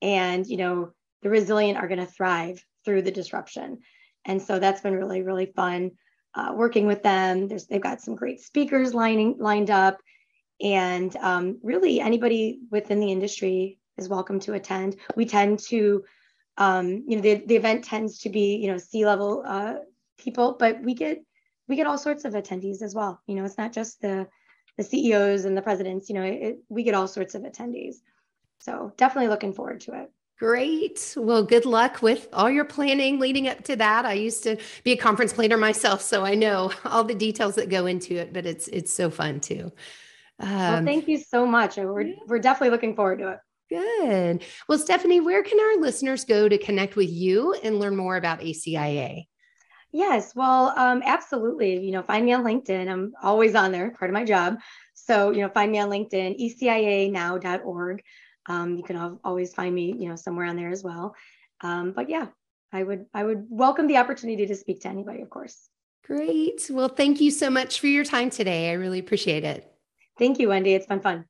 And 0.00 0.46
you 0.46 0.56
know 0.56 0.92
the 1.22 1.30
resilient 1.30 1.78
are 1.78 1.88
going 1.88 2.00
to 2.00 2.06
thrive 2.06 2.64
through 2.84 3.02
the 3.02 3.12
disruption. 3.12 3.78
And 4.24 4.40
so 4.40 4.58
that's 4.58 4.80
been 4.80 4.94
really 4.94 5.22
really 5.22 5.46
fun 5.46 5.92
uh, 6.34 6.52
working 6.54 6.86
with 6.86 7.02
them. 7.02 7.48
There's, 7.48 7.66
they've 7.66 7.80
got 7.80 8.00
some 8.00 8.14
great 8.14 8.40
speakers 8.40 8.94
lining 8.94 9.36
lined 9.38 9.70
up. 9.70 9.98
And 10.60 11.14
um, 11.16 11.58
really 11.62 12.00
anybody 12.00 12.60
within 12.70 13.00
the 13.00 13.10
industry 13.10 13.78
is 13.96 14.08
welcome 14.08 14.40
to 14.40 14.54
attend. 14.54 14.96
We 15.16 15.26
tend 15.26 15.58
to 15.70 16.04
um, 16.58 17.04
you 17.08 17.16
know 17.16 17.22
the, 17.22 17.34
the 17.46 17.56
event 17.56 17.84
tends 17.84 18.20
to 18.20 18.28
be 18.28 18.56
you 18.56 18.70
know 18.70 18.78
C-level 18.78 19.42
uh, 19.46 19.74
people 20.18 20.56
but 20.58 20.82
we 20.82 20.94
get 20.94 21.18
we 21.68 21.76
get 21.76 21.86
all 21.86 21.98
sorts 21.98 22.24
of 22.24 22.34
attendees 22.34 22.82
as 22.82 22.94
well. 22.94 23.20
You 23.26 23.36
know 23.36 23.44
it's 23.44 23.58
not 23.58 23.72
just 23.72 24.00
the 24.00 24.28
the 24.82 24.88
CEOs 24.88 25.44
and 25.44 25.56
the 25.56 25.62
presidents, 25.62 26.08
you 26.08 26.14
know, 26.14 26.22
it, 26.22 26.58
we 26.68 26.82
get 26.82 26.94
all 26.94 27.08
sorts 27.08 27.34
of 27.34 27.42
attendees. 27.42 27.96
So 28.60 28.92
definitely 28.96 29.28
looking 29.28 29.52
forward 29.52 29.80
to 29.82 30.00
it. 30.02 30.10
Great. 30.38 31.14
Well, 31.16 31.44
good 31.44 31.66
luck 31.66 32.02
with 32.02 32.28
all 32.32 32.50
your 32.50 32.64
planning 32.64 33.20
leading 33.20 33.48
up 33.48 33.62
to 33.64 33.76
that. 33.76 34.04
I 34.04 34.14
used 34.14 34.42
to 34.42 34.56
be 34.82 34.92
a 34.92 34.96
conference 34.96 35.32
planner 35.32 35.56
myself, 35.56 36.02
so 36.02 36.24
I 36.24 36.34
know 36.34 36.72
all 36.84 37.04
the 37.04 37.14
details 37.14 37.54
that 37.56 37.68
go 37.68 37.86
into 37.86 38.16
it, 38.16 38.32
but 38.32 38.44
it's 38.44 38.66
it's 38.68 38.92
so 38.92 39.08
fun 39.08 39.40
too. 39.40 39.70
Um, 40.40 40.50
well, 40.50 40.84
thank 40.84 41.06
you 41.06 41.18
so 41.18 41.46
much. 41.46 41.76
We're 41.76 42.14
we're 42.26 42.40
definitely 42.40 42.70
looking 42.70 42.96
forward 42.96 43.20
to 43.20 43.28
it. 43.28 43.38
Good. 43.70 44.42
Well, 44.68 44.78
Stephanie, 44.78 45.20
where 45.20 45.42
can 45.44 45.60
our 45.60 45.80
listeners 45.80 46.24
go 46.24 46.48
to 46.48 46.58
connect 46.58 46.96
with 46.96 47.08
you 47.08 47.54
and 47.62 47.78
learn 47.78 47.96
more 47.96 48.16
about 48.16 48.40
ECIA? 48.40 49.26
Yes, 49.92 50.34
well, 50.34 50.72
um, 50.76 51.02
absolutely. 51.04 51.84
You 51.84 51.92
know, 51.92 52.02
find 52.02 52.24
me 52.24 52.32
on 52.32 52.42
LinkedIn. 52.42 52.90
I'm 52.90 53.12
always 53.22 53.54
on 53.54 53.72
there, 53.72 53.90
part 53.90 54.10
of 54.10 54.14
my 54.14 54.24
job. 54.24 54.58
So, 54.94 55.30
you 55.30 55.42
know, 55.42 55.50
find 55.50 55.70
me 55.70 55.78
on 55.78 55.90
LinkedIn, 55.90 56.40
ecianow.org. 56.40 58.02
Um, 58.46 58.76
you 58.76 58.82
can 58.82 59.18
always 59.22 59.54
find 59.54 59.74
me, 59.74 59.94
you 59.98 60.08
know, 60.08 60.16
somewhere 60.16 60.46
on 60.46 60.56
there 60.56 60.70
as 60.70 60.82
well. 60.82 61.14
Um, 61.60 61.92
but 61.92 62.08
yeah, 62.08 62.28
I 62.72 62.82
would 62.82 63.06
I 63.12 63.22
would 63.22 63.46
welcome 63.50 63.86
the 63.86 63.98
opportunity 63.98 64.46
to 64.46 64.56
speak 64.56 64.80
to 64.82 64.88
anybody, 64.88 65.20
of 65.20 65.30
course. 65.30 65.68
Great. 66.04 66.68
Well, 66.70 66.88
thank 66.88 67.20
you 67.20 67.30
so 67.30 67.50
much 67.50 67.78
for 67.78 67.86
your 67.86 68.04
time 68.04 68.30
today. 68.30 68.70
I 68.70 68.72
really 68.74 68.98
appreciate 68.98 69.44
it. 69.44 69.70
Thank 70.18 70.38
you, 70.38 70.48
Wendy. 70.48 70.72
It's 70.72 70.86
been 70.86 71.00
fun. 71.00 71.26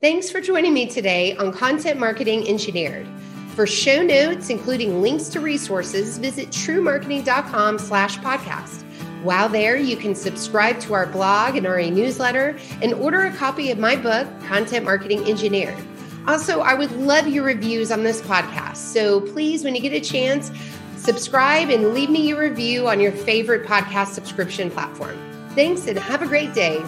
Thanks 0.00 0.30
for 0.30 0.40
joining 0.40 0.74
me 0.74 0.86
today 0.86 1.36
on 1.36 1.52
Content 1.52 1.98
Marketing 1.98 2.46
Engineered. 2.46 3.06
For 3.54 3.66
show 3.66 4.02
notes, 4.02 4.48
including 4.48 5.02
links 5.02 5.28
to 5.30 5.40
resources, 5.40 6.18
visit 6.18 6.48
truemarketing.com 6.50 7.78
slash 7.78 8.18
podcast. 8.18 8.84
While 9.22 9.48
there, 9.50 9.76
you 9.76 9.96
can 9.96 10.14
subscribe 10.14 10.80
to 10.80 10.94
our 10.94 11.06
blog 11.06 11.56
and 11.56 11.66
our 11.66 11.82
newsletter 11.82 12.56
and 12.80 12.94
order 12.94 13.26
a 13.26 13.32
copy 13.32 13.70
of 13.70 13.78
my 13.78 13.96
book, 13.96 14.26
Content 14.44 14.84
Marketing 14.84 15.24
Engineer. 15.24 15.76
Also, 16.26 16.60
I 16.60 16.74
would 16.74 16.92
love 16.92 17.26
your 17.28 17.44
reviews 17.44 17.90
on 17.90 18.02
this 18.02 18.22
podcast. 18.22 18.76
So 18.76 19.20
please, 19.20 19.64
when 19.64 19.74
you 19.74 19.82
get 19.82 19.92
a 19.92 20.00
chance, 20.00 20.50
subscribe 20.96 21.70
and 21.70 21.92
leave 21.92 22.08
me 22.08 22.28
your 22.28 22.40
review 22.40 22.88
on 22.88 23.00
your 23.00 23.12
favorite 23.12 23.66
podcast 23.66 24.08
subscription 24.08 24.70
platform. 24.70 25.18
Thanks 25.54 25.86
and 25.86 25.98
have 25.98 26.22
a 26.22 26.26
great 26.26 26.54
day. 26.54 26.80